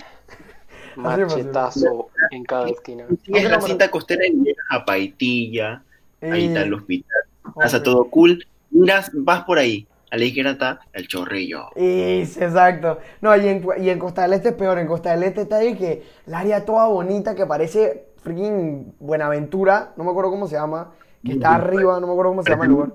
[0.92, 3.06] Es, Machetazo en cada esquina.
[3.24, 5.82] Sigues la cinta costera y llegas a Paitilla,
[6.20, 7.22] ahí está el Eh, hospital,
[7.58, 7.82] casa ok.
[7.82, 11.68] todo cool, miras, vas por ahí, a la izquierda está el chorrillo.
[11.76, 12.98] Y, sí, exacto.
[13.22, 14.78] No, y en, y en Costa del Este es peor.
[14.78, 19.92] En Costa del Este está ahí que el área toda bonita que parece freaking Buenaventura,
[19.96, 20.92] no me acuerdo cómo se llama,
[21.24, 22.92] que está arriba, no me acuerdo cómo se llama el lugar.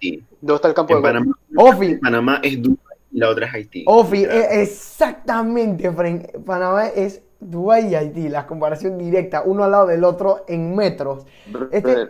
[0.00, 0.22] Sí.
[0.40, 1.24] ¿Dónde está el campo En de golf?
[1.24, 2.78] Panamá, Ofi, Panamá es Dubái
[3.12, 3.84] y la otra es Haití.
[3.86, 6.26] Ofi, e- exactamente, Fren.
[6.44, 11.26] Panamá es Dubái y Haití, la comparación directa, uno al lado del otro en metros.
[11.70, 12.08] Este-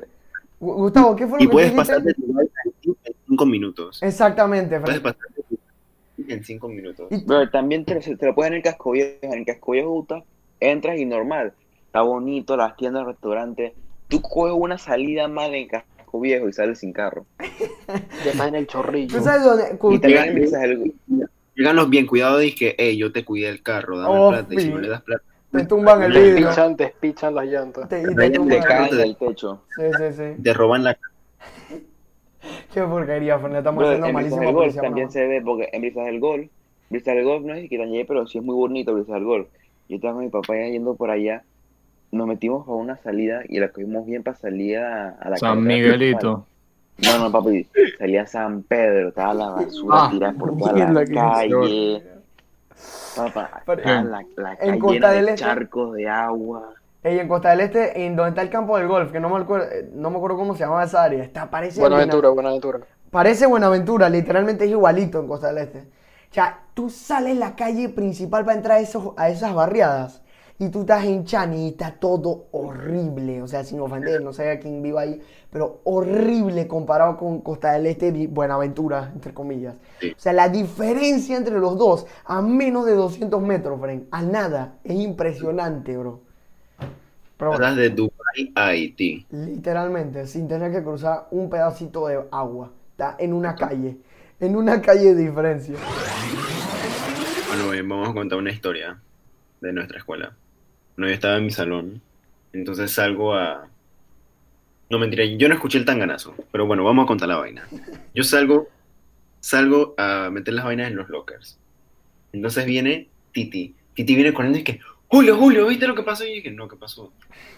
[0.59, 1.93] Gustavo, ¿qué fue lo Y que puedes dijiste?
[1.93, 4.03] pasar de Dubái a Haití en cinco minutos.
[4.03, 5.03] Exactamente, Puedes Fren.
[5.15, 7.09] pasar de Dubái en cinco minutos.
[7.25, 9.19] Brother, también te, lo- te lo ponen en el casco viejo.
[9.23, 10.23] En el casco viejo Utah,
[10.59, 11.53] entras y normal.
[11.97, 13.73] Está bonito, las tiendas, el restaurante.
[14.09, 17.25] Tú coges una salida mal en casco viejo y sales sin carro.
[18.23, 19.17] Está en el chorrillo.
[19.17, 19.65] ¿Tú sabes dónde?
[19.95, 20.95] Y también Llegan- el,
[21.55, 24.53] Llegan los bien cuidados y que, hey, yo te cuidé el carro, dame Oh, plata.
[24.53, 26.51] Y si no le das plata, Te tumban el Te vidrio.
[26.77, 27.89] te despichan las llantas.
[27.89, 29.63] Te, te de el- te caen del techo.
[29.75, 30.43] Sí, sí, sí.
[30.43, 30.99] te roban la
[32.75, 33.57] Qué porquería, Fren.
[33.57, 36.47] Estamos Brother, haciendo malísimo policía, también se ve, porque en Brisas del Golf,
[36.91, 39.49] Brisas del Golf no es que tan pero sí es muy bonito Brisas del Golf.
[39.89, 41.43] Yo estaba con mi papá yendo por allá,
[42.13, 45.63] nos metimos a una salida y la cogimos bien para salir a, a la San
[45.63, 46.47] Miguelito.
[46.99, 52.03] No, no, papi, salía San Pedro, estaba la basura Ah, tirada por toda la calle.
[53.17, 56.71] Papá, la, la En calle Costa del de Este- charcos de agua.
[57.03, 59.37] Ey, en Costa del Este, en donde está el campo del golf, que no me
[59.41, 62.81] acuerdo, no me acuerdo cómo se llamaba esa área, está, parece Buenaventura, Buenaventura.
[63.11, 65.79] Parece Buenaventura, literalmente es igualito en Costa del Este.
[66.31, 70.23] O sea, tú sales la calle principal para entrar a, esos, a esas barriadas
[70.59, 73.43] y tú estás en Chani y está todo horrible.
[73.43, 77.73] O sea, sin ofender, no sé a quién viva ahí, pero horrible comparado con Costa
[77.73, 79.77] del Este y Buenaventura, entre comillas.
[80.03, 84.75] O sea, la diferencia entre los dos, a menos de 200 metros, Fren, a nada,
[84.85, 86.21] es impresionante, bro.
[87.39, 89.27] Pero de Dubái a Haití.
[89.31, 92.71] Literalmente, sin tener que cruzar un pedacito de agua.
[92.93, 93.99] Está en una calle.
[94.41, 95.77] En una calle de diferencia.
[97.49, 98.99] Bueno, bien, vamos a contar una historia
[99.61, 100.35] de nuestra escuela.
[100.97, 102.01] Bueno, yo estaba en mi salón,
[102.53, 103.69] entonces salgo a...
[104.89, 107.69] No, mentira, yo no escuché el tanganazo, pero bueno, vamos a contar la vaina.
[108.15, 108.69] Yo salgo,
[109.41, 111.59] salgo a meter las vainas en los lockers.
[112.33, 113.75] Entonces viene Titi.
[113.95, 116.25] Titi viene corriendo y que, Julio, Julio, ¿viste lo que pasó?
[116.25, 117.13] Y yo dije, no, ¿qué pasó?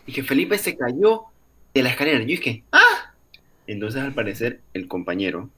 [0.07, 1.25] Y que Felipe se cayó
[1.75, 2.19] de la escalera.
[2.19, 3.13] Y yo dije, ¡ah!
[3.67, 5.51] Entonces al parecer el compañero,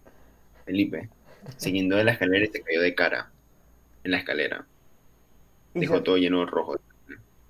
[0.67, 1.09] Felipe,
[1.57, 3.31] siguiendo de la escalera y se cayó de cara
[4.05, 4.67] en la escalera.
[5.73, 6.81] Dejó todo lleno de rojo.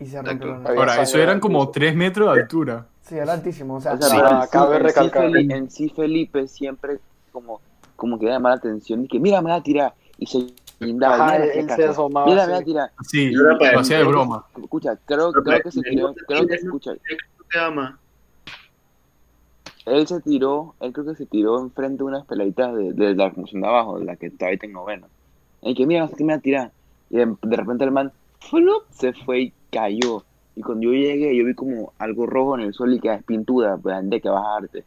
[0.01, 0.43] Y se nariz.
[0.67, 2.87] Ahora, eso eran como 3 metros de altura.
[3.03, 3.75] Sí, era altísimo.
[3.77, 4.17] O sea, O sea, Sí.
[4.21, 5.25] Ah, en sí- cabe en sí recalcar.
[5.31, 6.99] Feli- en sí Felipe siempre
[7.33, 7.61] como,
[7.97, 10.47] como que llama la atención y que mira, me va a tirar y se
[10.81, 12.91] guindaba, Ajá, mira, me él se asomaba mira, me va a tirar.
[13.03, 14.47] Sí, Yo era para lo hacía de broma.
[14.63, 17.95] Escucha, creo, creo que se tiró, creo que escucha, ¿Tú te amas?
[19.87, 23.31] él se tiró, él creo que se tiró enfrente de unas peladitas de, de la
[23.33, 25.07] promoción de abajo, de la que todavía en novena.
[25.63, 26.71] Y que mira, que me va a tirar.
[27.11, 28.85] Y de, de repente el man ¡flup!
[28.91, 30.25] se fue y cayó.
[30.57, 33.23] Y cuando yo llegué, yo vi como algo rojo en el suelo y que es
[33.23, 34.85] pintura, pues de que bajarte.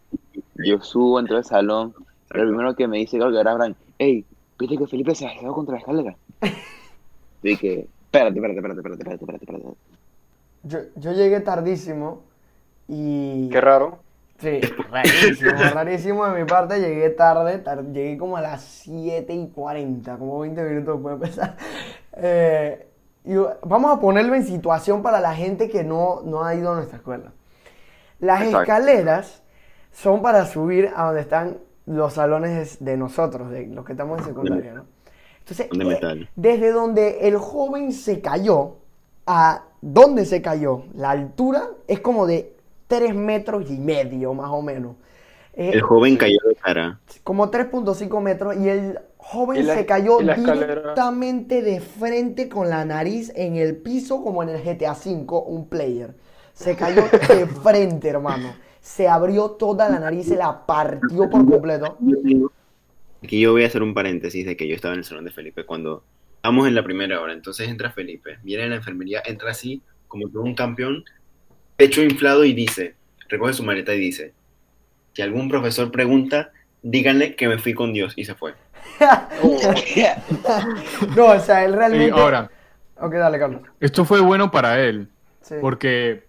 [0.56, 1.94] Yo subo, entro al salón,
[2.30, 4.26] lo primero que me dice, creo que era Abraham, hey,
[4.60, 6.16] ¿viste que Felipe se ha quedado contra la escalera?
[7.42, 9.78] Y dije, espérate, espérate, espérate, espérate, espérate, espérate, espérate.
[10.64, 12.22] yo, yo llegué tardísimo
[12.88, 13.50] y...
[13.50, 14.00] Qué raro.
[14.40, 16.80] Sí, rarísimo, rarísimo de mi parte.
[16.80, 21.26] Llegué tarde, tar- llegué como a las 7 y 40, como 20 minutos después de
[21.26, 21.58] empezar.
[22.16, 22.88] Eh,
[23.26, 26.76] y vamos a ponerlo en situación para la gente que no, no ha ido a
[26.76, 27.32] nuestra escuela.
[28.20, 28.62] Las Exacto.
[28.62, 29.42] escaleras
[29.92, 34.26] son para subir a donde están los salones de nosotros, de los que estamos en
[34.26, 34.86] secundaria, ¿no?
[35.40, 38.78] Entonces, eh, desde donde el joven se cayó
[39.28, 42.56] a donde se cayó, la altura es como de
[42.88, 44.96] 3 metros y medio, más o menos.
[45.54, 47.00] Eh, El joven cayó de cara.
[47.24, 52.86] como 3.5 metros y el joven ¿Y la- se cayó directamente de frente con la
[52.86, 56.14] nariz en el piso como en el GTA V, un player.
[56.54, 58.54] Se cayó de frente, hermano.
[58.82, 61.98] se abrió toda la nariz, se la partió por completo.
[63.24, 65.32] Aquí yo voy a hacer un paréntesis de que yo estaba en el salón de
[65.32, 66.04] Felipe cuando
[66.36, 67.32] estábamos en la primera hora.
[67.34, 71.06] Entonces entra Felipe, viene a la enfermería, entra así, como todo un campeón,
[71.78, 72.96] pecho inflado y dice,
[73.30, 74.34] recoge su maleta y dice,
[75.14, 76.52] si algún profesor pregunta,
[76.82, 78.54] díganle que me fui con Dios y se fue.
[81.16, 82.20] No, o sea, él realmente...
[82.20, 82.50] ahora,
[83.00, 83.62] Ok, dale, Carlos.
[83.80, 85.10] esto fue bueno para él,
[85.42, 85.56] Sí.
[85.60, 86.26] porque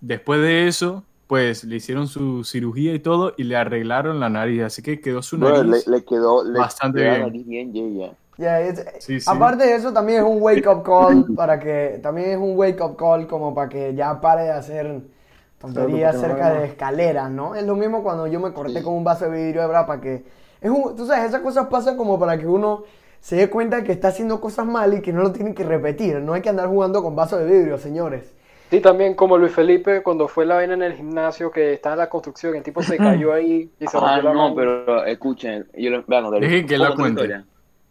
[0.00, 4.62] después de eso, pues le hicieron su cirugía y todo y le arreglaron la nariz,
[4.62, 5.86] así que quedó su Bro, le, nariz.
[5.86, 7.26] le quedó le Bastante quedó la bien.
[7.26, 8.10] nariz bien yella.
[8.38, 9.26] Ya, es- Sí, sí.
[9.30, 12.80] Aparte de eso, también es un wake up call para que, también es un wake
[12.82, 15.00] up call como para que ya pare de hacer
[15.60, 17.54] tonterías Claro, cerca no- de escaleras, ¿no?
[17.54, 19.86] Es lo mismo cuando yo me corté con un vaso de vidrio, ¿verdad?
[19.86, 20.24] Para que,
[20.60, 22.84] es un, tú sabes, esas cosas pasan como para que uno
[23.20, 26.16] se dé cuenta que está haciendo cosas mal y que no lo tienen que repetir.
[26.20, 28.32] No hay que andar jugando con vaso de vidrio, señores.
[28.70, 31.98] Sí, también como Luis Felipe cuando fue la vaina en el gimnasio que estaba en
[32.00, 32.96] la construcción, el tipo se
[33.26, 34.54] cayó ahí y se Ah, rompió la no, mano.
[34.56, 37.42] pero escuchen, yo lo, vean, de- Deje que ¿puedo la cuente.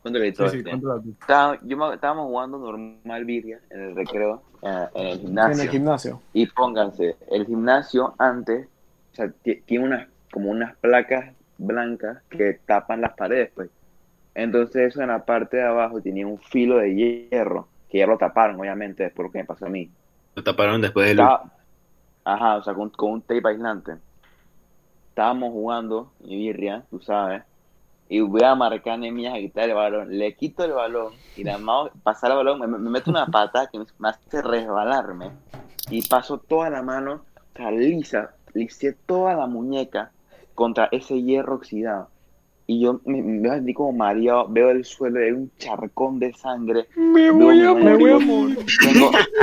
[0.01, 0.51] Cuento la Sí, historia.
[0.51, 1.16] sí, tú.
[1.22, 5.63] Estaba- yo me- estábamos jugando normal birria en el recreo, eh, en el En gimnasio.
[5.63, 6.22] el gimnasio.
[6.34, 8.68] Y pónganse, el gimnasio antes,
[9.13, 13.70] o sea, ti- tiene unas, como unas placas blancas que tapan las paredes, pues.
[14.34, 18.18] Entonces eso en la parte de abajo tenía un filo de hierro, que ya lo
[18.18, 19.89] taparon, obviamente, después de lo que me pasó a mí.
[20.36, 21.20] Lo taparon después del...
[21.20, 21.51] Estaba-
[22.26, 23.93] ajá, o sea, con, con un tape aislante.
[25.10, 27.43] Estábamos jugando, mi birria, tú sabes,
[28.10, 30.18] y voy a marcar Nehemías a quitar el balón.
[30.18, 33.68] Le quito el balón y nada más pasar el balón, me, me meto una pata
[33.72, 35.32] que me, me hace resbalarme
[35.89, 40.12] y paso toda la mano, o sea, lisa, lisé toda la muñeca
[40.56, 42.10] contra ese hierro oxidado.
[42.68, 46.88] Y yo me, me sentí como mareado, veo el suelo, hay un charcón de sangre.
[46.95, 48.58] Me Veo voy a mano, me voy a morir.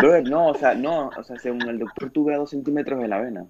[0.00, 3.06] brother, no, o sea, no, o sea, según el doctor tuve a dos centímetros de
[3.06, 3.44] la vena.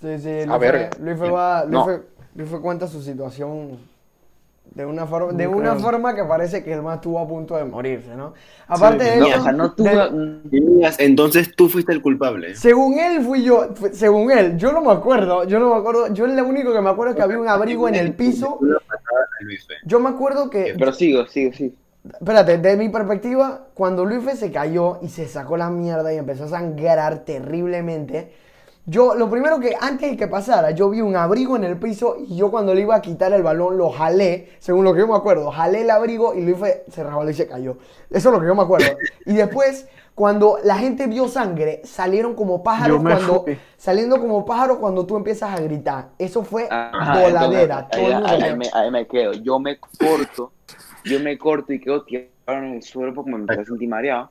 [0.00, 0.60] Sí, sí, Luis, A.
[0.60, 1.84] Fe- Luis, Fe va- Luis, No.
[1.86, 2.02] Fe-
[2.36, 3.78] Luis Fe cuenta su situación
[4.64, 7.56] de una forma, de No una forma que parece que el más estuvo a punto
[7.56, 8.34] de morirse, ¿no?
[8.66, 10.48] Aparte de No, eso, o sea, no de- tuve.
[10.50, 12.54] Elías, Entonces tú fuiste el culpable.
[12.56, 16.26] según él fui yo, según él, yo no me acuerdo, yo no me acuerdo, yo
[16.26, 18.58] lo único que me acuerdo es que había un abrigo en el piso,
[19.86, 21.74] yo me acuerdo que, Pero sigo, sigo, sigo.
[22.04, 26.16] espérate, de mi perspectiva, cuando Luis Fe se cayó y se sacó la mierda y
[26.18, 28.32] empezó a sangrar terriblemente,
[28.86, 32.16] yo, lo primero que, antes de que pasara, yo vi un abrigo en el piso
[32.18, 35.08] y yo cuando le iba a quitar el balón lo jalé, según lo que yo
[35.08, 37.78] me acuerdo, jalé el abrigo y Luis Fe se resbaló y se cayó.
[38.10, 38.86] Eso es lo que yo me acuerdo.
[39.24, 43.58] Y después, cuando la gente vio sangre, salieron como pájaros cuando, fui.
[43.78, 46.10] saliendo como pájaros cuando tú empiezas a gritar.
[46.18, 47.88] Eso fue Ajá, voladera.
[47.90, 49.32] entonces, ahí me, ahí me quedo.
[49.32, 50.52] Yo me corto,
[51.06, 54.30] yo me corto y quedo tirado en el suelo porque me empecé a sentir mareado.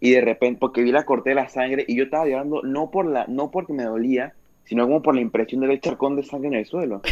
[0.00, 2.90] Y de repente, porque vi la corté de la sangre y yo estaba llorando no
[2.90, 4.32] por la, no porque me dolía,
[4.64, 7.02] sino como por la impresión de ver el charcón de sangre en el suelo.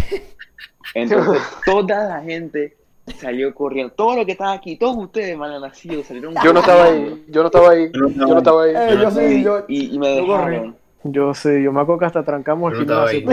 [0.95, 2.77] Entonces, toda la gente
[3.17, 3.93] salió corriendo.
[3.93, 7.47] Todo lo que estaba aquí, todos ustedes, malnacidos, salieron Yo no estaba ahí, yo no
[7.49, 8.73] estaba ahí, Yo no estaba ahí.
[8.75, 10.77] Eh, yo sí, y, yo- y- y me dejaron.
[11.05, 13.21] Yo sí, yo me acuerdo que hasta trancamos el gimnasio.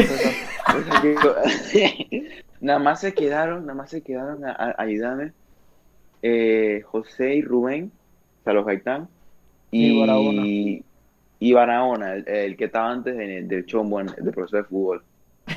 [2.61, 5.31] nada más se quedaron, nada más se quedaron a, a- a ayudarme
[6.21, 7.91] eh, José y Rubén,
[8.41, 9.07] o sea, los Gaitán,
[9.71, 10.43] Y y, Barahona.
[11.39, 15.03] y Barahona, el, el que estaba antes de- del chombo, en- de profesor de fútbol.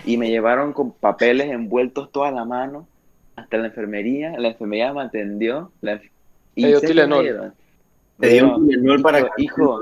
[0.05, 2.87] Y me llevaron con papeles envueltos toda la mano
[3.37, 4.39] hasta la enfermería.
[4.39, 5.73] La enfermería me atendió.
[5.81, 6.01] La,
[6.55, 6.81] y Te dio
[7.21, 7.55] dieron.
[8.19, 9.81] Te dio un Tylenol para hijo, hijo,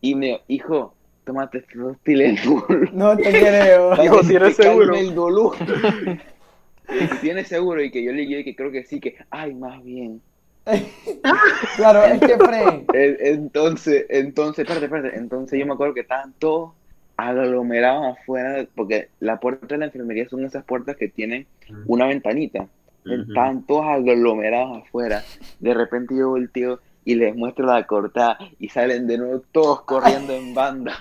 [0.00, 0.94] y me hijo,
[1.24, 2.90] tómate estos Tylenol.
[2.92, 4.04] No te creo.
[4.04, 4.96] Hijo, ¿tienes seguro?
[4.96, 5.56] el dolor.
[7.20, 7.82] ¿Tienes seguro?
[7.82, 10.20] Y que yo le dije que creo que sí, que, ay, más bien.
[11.76, 12.84] Claro, es que Fren.
[12.92, 15.18] Entonces, entonces, espérate, espérate.
[15.18, 16.72] Entonces yo me acuerdo que estaban todos
[17.16, 21.46] aglomerados afuera, porque la puerta de la enfermería son esas puertas que tienen
[21.86, 22.66] una ventanita.
[23.04, 25.22] Estaban todos aglomerados afuera.
[25.60, 30.34] De repente yo volteo y les muestro la cortada y salen de nuevo todos corriendo
[30.34, 30.94] en banda.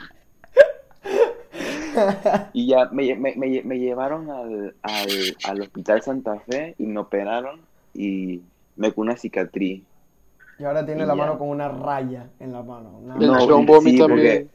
[2.53, 5.09] Y ya me, me, me, me llevaron al, al,
[5.43, 7.59] al hospital Santa Fe y me operaron
[7.93, 8.41] y
[8.77, 9.83] me con una cicatriz.
[10.59, 11.19] Y ahora tiene Y la ya.
[11.19, 12.89] mano con una raya en la mano.
[13.03, 14.49] Una- El No, chombo a mí sí, también.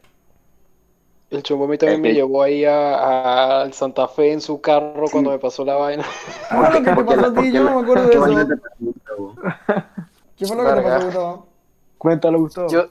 [1.31, 4.33] El chombo a mí también Es me que- llevó ahí a- a- al Santa Fe
[4.33, 6.05] en su carro cuando me pasó la vaina.
[6.51, 7.35] ¿Qué fue lo que te Porque pasó a ti?
[7.37, 9.35] porque Yo no me acuerdo de ¿Qué eso.
[10.37, 11.47] ¿Qué fue lo que te pasó, Gustavo?
[11.99, 12.69] Cuéntalo, Gustavo.
[12.69, 12.87] Yo,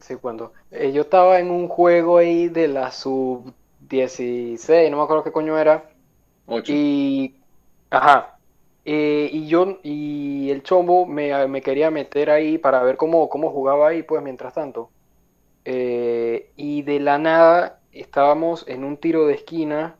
[0.00, 5.02] sí, cuando eh, yo estaba en un juego ahí de la sub 16, no me
[5.04, 5.88] acuerdo qué coño era.
[6.46, 6.72] Ocho.
[6.72, 7.36] Y,
[7.90, 8.35] ajá,
[8.88, 13.88] eh, y yo, y el chombo me, quería meter ahí para ver cómo, cómo jugaba
[13.88, 14.90] ahí, pues, mientras tanto.
[15.64, 19.96] Eh, y de la nada estábamos en un tiro de esquina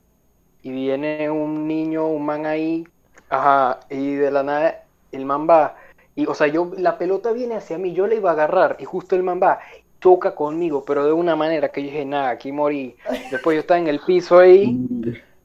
[0.63, 2.87] y viene un niño, un man ahí,
[3.29, 5.75] ajá, y de la nada el man va,
[6.15, 8.85] y o sea, yo, la pelota viene hacia mí, yo la iba a agarrar, y
[8.85, 9.59] justo el man va,
[9.99, 12.95] choca conmigo, pero de una manera que yo dije, nada, aquí morí.
[13.31, 14.77] Después yo estaba en el piso ahí,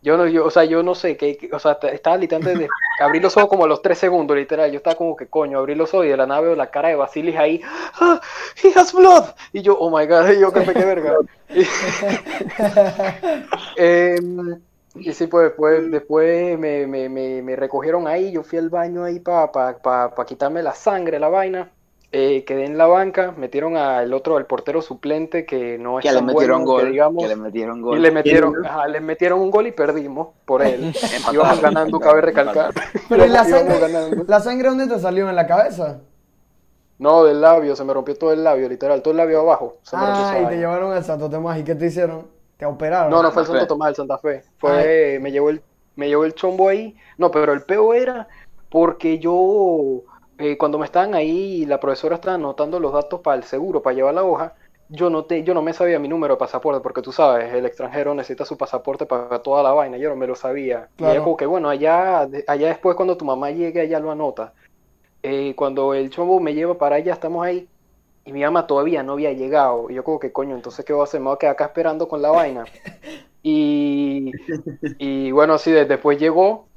[0.03, 2.69] yo no, yo, o sea, yo no sé, que, que- o sea, estaba literalmente de
[3.01, 5.75] abrí los ojos como a los tres segundos, literal, yo estaba como que coño, abrí
[5.75, 7.61] los ojos y de la nave veo la cara de Basilis ahí,
[8.01, 8.21] ah,
[8.63, 11.15] he has blood, y yo, oh my god, y yo, que qué verga.
[11.53, 11.65] Y-
[13.77, 14.63] Em,
[14.95, 19.05] y sí, pues después, después me, me, me, me recogieron ahí, yo fui al baño
[19.05, 21.73] ahí para pa, pa, pa quitarme la sangre, la vaina.
[22.15, 26.13] Eh, quedé en la banca, metieron al otro, al portero suplente que no es Que
[26.13, 26.93] le metieron bueno, que gol.
[26.93, 28.03] digamos, Que le metieron y gol.
[28.03, 30.93] le metieron, ajá, le metieron un gol y perdimos por él.
[31.33, 32.75] Íbamos ganando, cabe recalcar.
[33.09, 34.25] Pero ¿y la sangre, ganando.
[34.29, 35.29] ¿la sangre dónde te salió?
[35.31, 36.01] ¿En la cabeza?
[36.99, 39.79] No, del labio, se me rompió todo el labio, literal, todo el labio abajo.
[39.83, 41.59] Se me Ah, y te llevaron al Santo Tomás.
[41.59, 42.27] ¿Y qué te hicieron?
[42.59, 43.11] ¿Te operaron?
[43.11, 43.67] No, no fue el Santo.
[43.67, 44.43] Tomás, el Santa Fe.
[44.59, 45.63] Fue, me llevó el,
[45.97, 46.95] me llevó el chombo ahí.
[47.17, 48.29] No, pero el peo era
[48.69, 50.03] porque yo,
[50.43, 53.83] eh, cuando me estaban ahí y la profesora estaba anotando los datos para el seguro,
[53.83, 54.55] para llevar la hoja,
[54.89, 57.67] yo no te, yo no me sabía mi número de pasaporte, porque tú sabes, el
[57.67, 60.91] extranjero necesita su pasaporte para toda la vaina, yo no me lo sabía.
[60.99, 64.55] Y ella como que, bueno, allá, allá después cuando tu mamá llegue, allá lo anota.
[65.23, 67.71] Eh, cuando el chombo me lleva para allá, estamos ahí,
[68.25, 69.91] y mi mamá todavía no había llegado.
[69.91, 71.21] Y yo como que, coño, entonces ¿qué voy a hacer?
[71.21, 72.71] Me voy a quedar acá esperando con la vaina.
[73.43, 74.41] Y,
[74.99, 76.72] y bueno, así de- después llegó,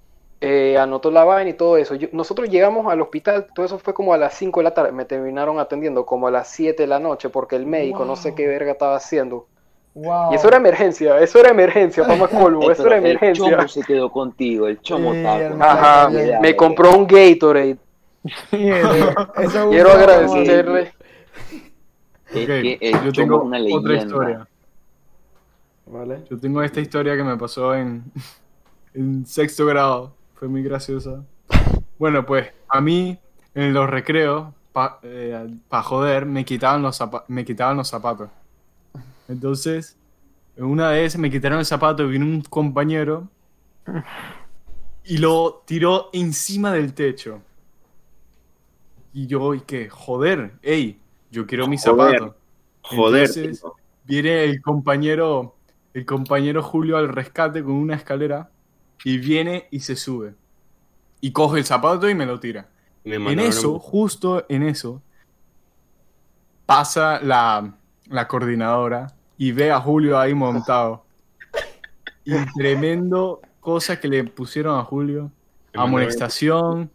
[0.46, 1.96] eh, anotó la vaina y todo eso.
[1.96, 4.92] Yo- nosotros llegamos al hospital, todo eso fue como a las 5 de la tarde,
[4.92, 8.36] me terminaron atendiendo como a las 7 de la noche porque el médico no sé
[8.36, 9.48] qué verga estaba haciendo.
[9.96, 10.34] Wow.
[10.34, 13.56] Y eso era emergencia, eso era emergencia, más colmo, Eh, eso era el emergencia.
[13.58, 15.64] chomo se quedó contigo, el chomo Sí, hermano.
[15.72, 16.10] Ajá,
[16.42, 17.78] me compró un Gatorade.
[18.52, 18.96] Eso
[19.38, 20.94] es un Quiero agradecerle.
[22.30, 24.04] Es Ok, que el yo tengo una otra leyenda.
[24.04, 24.48] historia.
[25.86, 26.24] Vale.
[26.30, 28.04] Yo tengo esta historia que me pasó en,
[28.94, 30.15] en sexto grado.
[30.36, 31.24] Fue muy graciosa.
[31.98, 33.18] Bueno, pues a mí
[33.54, 38.30] en los recreos, para joder, me quitaban, los me quitaban los zapatos.
[39.28, 39.98] Entonces,
[40.58, 43.28] una vez me quitaron el zapato y vino un compañero
[45.06, 47.42] y lo tiró encima del techo.
[49.14, 51.00] Y yo, y que, joder, ey,
[51.32, 52.18] yo quiero mi Joder.
[52.20, 52.36] zapato.
[52.82, 53.64] Joder, Entonces,
[54.04, 55.56] viene el compañero,
[55.94, 58.50] el compañero Julio al rescate con una escalera
[59.04, 60.34] y viene y se sube.
[61.22, 62.70] Y coge el zapato y me lo tira.
[63.04, 65.02] Me En eso, justo en eso,
[66.66, 67.76] pasa la,
[68.08, 71.04] la coordinadora y ve a Julio ahí montado.
[72.28, 75.32] Y tremendo cosa que le pusieron a Julio.
[75.76, 76.90] Amonestación.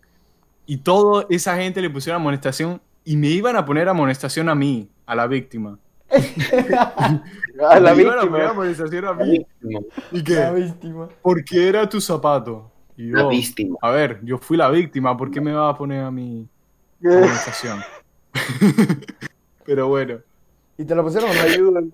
[0.66, 4.88] Y toda esa gente le pusieron amonestación y me iban a poner amonestación a mí,
[5.06, 5.78] a la víctima.
[7.70, 8.38] A la víctima.
[9.10, 9.46] a La mí.
[10.12, 10.50] ¿Y La qué?
[10.54, 11.08] víctima.
[11.22, 12.70] ¿Por qué era tu zapato?
[12.96, 13.76] Y La víctima.
[13.80, 16.48] a ver, yo fui la víctima, ¿por qué me va a poner a mí
[17.04, 17.80] amonestación?
[19.64, 20.18] Pero bueno.
[20.78, 21.40] ¿Y te lo pusieron no?
[21.42, 21.90] Ayúdame.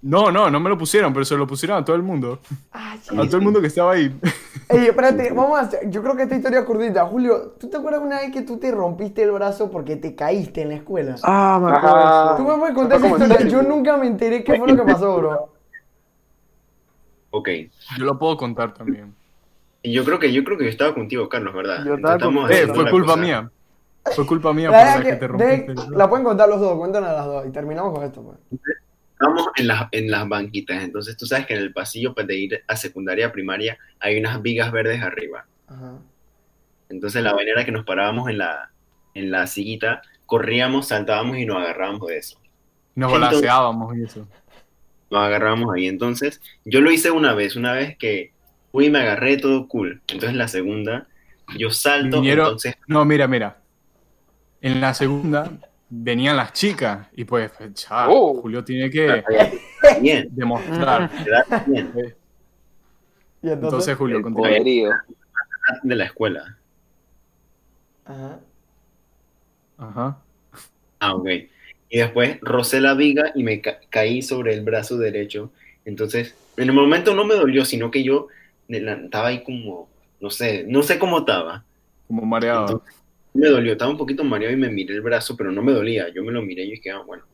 [0.00, 2.38] No, no, no me lo pusieron, pero se lo pusieron a todo el mundo.
[2.70, 4.16] Ay, A todo el mundo que estaba ahí.
[4.68, 7.04] Ey, espérate, vamos a hacer- Yo creo que esta historia es cortita.
[7.06, 10.62] Julio, ¿tú te acuerdas una vez que tú te rompiste el brazo porque te caíste
[10.62, 11.16] en la escuela?
[11.24, 12.36] Ah, me Ajá.
[12.36, 13.40] ¿Tú me puedes contar esa historia?
[13.48, 15.52] Yo nunca me enteré qué fue lo que pasó, bro.
[17.30, 17.48] Ok.
[17.98, 19.14] Yo lo puedo contar también.
[19.82, 21.84] Yo creo que yo creo que yo estaba contigo, Carlos, ¿verdad?
[21.84, 22.16] Yo estaba
[22.50, 23.50] Eh, fue culpa cosa- mía.
[24.14, 25.74] Fue culpa mía La por la que que te rompiste.
[25.90, 28.38] la pueden contar los dos, cuéntanos las dos y terminamos con esto, pues.
[29.20, 32.62] Estábamos en las, en las banquitas, entonces tú sabes que en el pasillo para ir
[32.68, 35.44] a secundaria primaria hay unas vigas verdes arriba.
[35.66, 35.98] Ajá.
[36.88, 38.70] Entonces la vaina era que nos parábamos en la,
[39.14, 42.38] en la sillita, corríamos, saltábamos y nos agarrábamos de eso.
[42.94, 44.28] Nos balanceábamos y eso.
[45.10, 45.88] Nos agarrábamos ahí.
[45.88, 48.32] Entonces yo lo hice una vez, una vez que
[48.70, 50.00] fui y me agarré todo cool.
[50.06, 51.08] Entonces la segunda,
[51.56, 53.58] yo salto, Vinieron- entonces No, mira, mira.
[54.60, 55.50] En la segunda
[55.90, 58.40] venían las chicas y pues, ya, Oh.
[58.40, 59.22] Julio tiene que
[60.00, 61.10] bien, demostrar.
[61.66, 61.92] bien
[63.40, 63.62] Y entonces.
[63.64, 64.48] Entonces, Julio, El continúa.
[64.48, 64.90] poderío.
[65.82, 66.56] de la escuela.
[68.04, 68.40] Ajá.
[69.78, 70.18] Ajá.
[70.98, 71.28] Ah, ok.
[71.90, 75.52] Y después rocé la viga y me ca- caí sobre el brazo derecho.
[75.84, 78.26] Entonces, en el momento no me dolió, sino que yo
[78.68, 79.88] estaba ahí como,
[80.20, 81.64] no sé, no sé cómo estaba.
[82.08, 82.62] Como mareado.
[82.66, 82.96] Entonces,
[83.34, 86.08] me dolió, estaba un poquito mareado y me miré el brazo, pero no me dolía.
[86.14, 87.24] Yo me lo miré y dije, ah, bueno.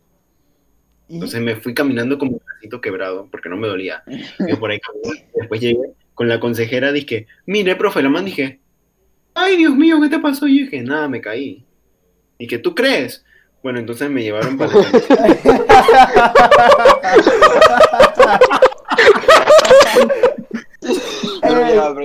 [1.08, 4.02] Y- Entonces me fui caminando como un bracito quebrado porque no me dolía.
[4.48, 4.80] Yo por ahí.
[5.34, 5.78] Después llegué
[6.14, 8.60] con la consejera, dije, mire, profe, la man, dije,
[9.34, 10.46] ay, Dios mío, ¿qué te pasó?
[10.46, 11.64] Y yo dije, nada, me caí.
[12.38, 13.24] Y que, ¿tú crees?
[13.64, 14.72] Bueno, entonces me llevaron para
[21.54, 21.96] pero ya- o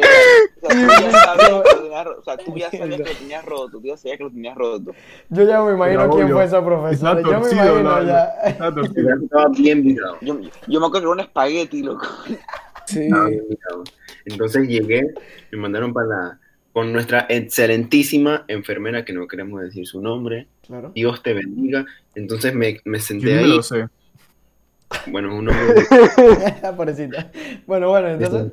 [0.61, 2.17] sea, tú ya sabías que lo tenías roto.
[2.19, 3.71] O sea, tú ya sabías que lo tenías roto.
[3.79, 4.91] Tú ya sabías que lo tenías roto.
[5.29, 7.21] Yo ya me imagino quién obvio, fue esa profesora.
[7.21, 8.49] Yo me imagino la- ya.
[8.49, 9.09] Está torcido.
[9.23, 10.17] Estaba bien virado.
[10.21, 12.05] Yo, yo me acuerdo que era un espagueti, loco.
[12.85, 12.99] Sí.
[13.03, 13.83] Estaba bien virado.
[14.25, 15.13] Entonces llegué,
[15.51, 16.39] me mandaron para la,
[16.73, 20.47] con nuestra excelentísima enfermera, que no queremos decir su nombre.
[20.65, 20.91] Claro.
[20.93, 21.85] Dios te bendiga.
[22.15, 23.47] Entonces me, me senté ahí.
[23.47, 23.87] lo sé.
[25.07, 25.85] Bueno, un nombre.
[26.75, 27.31] Pobrecita.
[27.67, 28.51] Bueno, bueno, entonces.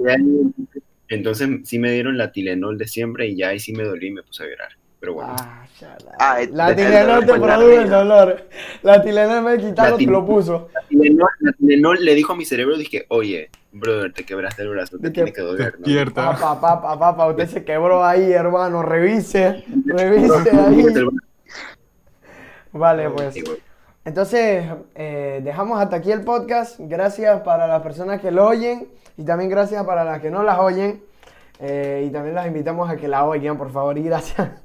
[1.09, 4.13] Entonces sí me dieron la Tilenol de siempre y ya ahí sí me dolí y
[4.13, 4.69] me puse a llorar.
[4.99, 5.37] Pero bueno.
[5.39, 6.13] Ah, chala.
[6.19, 8.49] Ah, La el- el Tilenol te la produce el dolor.
[8.83, 10.69] La Tilenol me quitaron, La te lo puso.
[10.75, 14.71] La Tilenol, la Tilenol le dijo a mi cerebro, dije, oye, brother, te quebraste el
[14.71, 15.87] brazo, te ¿De tiene que doler, ¿no?
[15.87, 16.33] Despierta.
[16.33, 18.83] Papá, papá, papá, usted se quebró ahí, hermano.
[18.83, 20.87] Revise, revise ahí.
[22.73, 23.35] Vale, pues.
[23.35, 23.59] Sí, güey.
[24.07, 26.79] Entonces, eh, dejamos hasta aquí el podcast.
[26.79, 28.87] Gracias para las personas que lo oyen
[29.17, 31.03] y también gracias para las que no las oyen.
[31.59, 34.49] Eh, y también las invitamos a que la oigan, por favor, y gracias.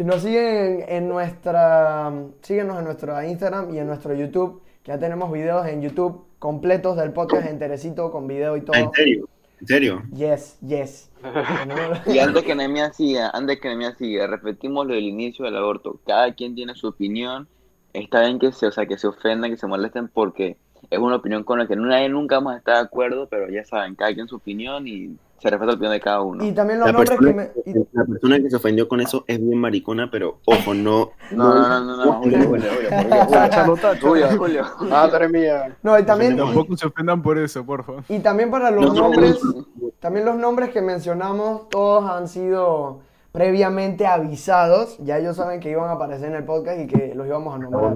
[0.00, 4.98] Y nos siguen en nuestra, síguenos en nuestro Instagram y en nuestro YouTube, que ya
[5.00, 8.76] tenemos videos en YouTube completos del podcast enterecito con video y todo.
[8.76, 9.28] ¿En serio?
[9.60, 10.02] ¿En serio?
[10.14, 11.10] Yes, yes.
[12.06, 15.98] Y antes que Nemia siga, antes que Nemia siga, repetimos lo del inicio del aborto.
[16.06, 17.48] Cada quien tiene su opinión.
[17.92, 20.56] Está bien que se, o sea, que se ofendan, que se molesten, porque
[20.90, 23.64] es una opinión con la que nadie nunca vamos a estar de acuerdo, pero ya
[23.64, 26.44] saben, cada quien su opinión y se respeta la opinión de cada uno.
[26.44, 27.70] Y también los La nombres que persona, me...
[27.72, 31.10] y- la persona que se ofendió con eso es bien maricona, pero ojo, no.
[31.30, 32.90] No, no, no, no, no, Julio, Julio, Julio,
[33.24, 34.90] Julio, Julio, Julio, Julio.
[34.90, 35.76] Madre mía.
[35.82, 36.36] No, y también...
[36.36, 38.02] Tampoco se ofendan por eso, por favor.
[38.08, 39.64] Y también para los No, no, nombres, no.
[40.00, 43.00] también los nombres que mencionamos, todos han sido
[43.38, 44.98] previamente avisados.
[44.98, 47.58] Ya ellos saben que iban a aparecer en el podcast y que los íbamos a
[47.58, 47.94] nombrar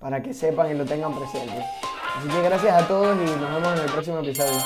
[0.00, 1.64] para que sepan y lo tengan presente.
[2.16, 4.58] Así que gracias a todos y nos vemos en el próximo episodio.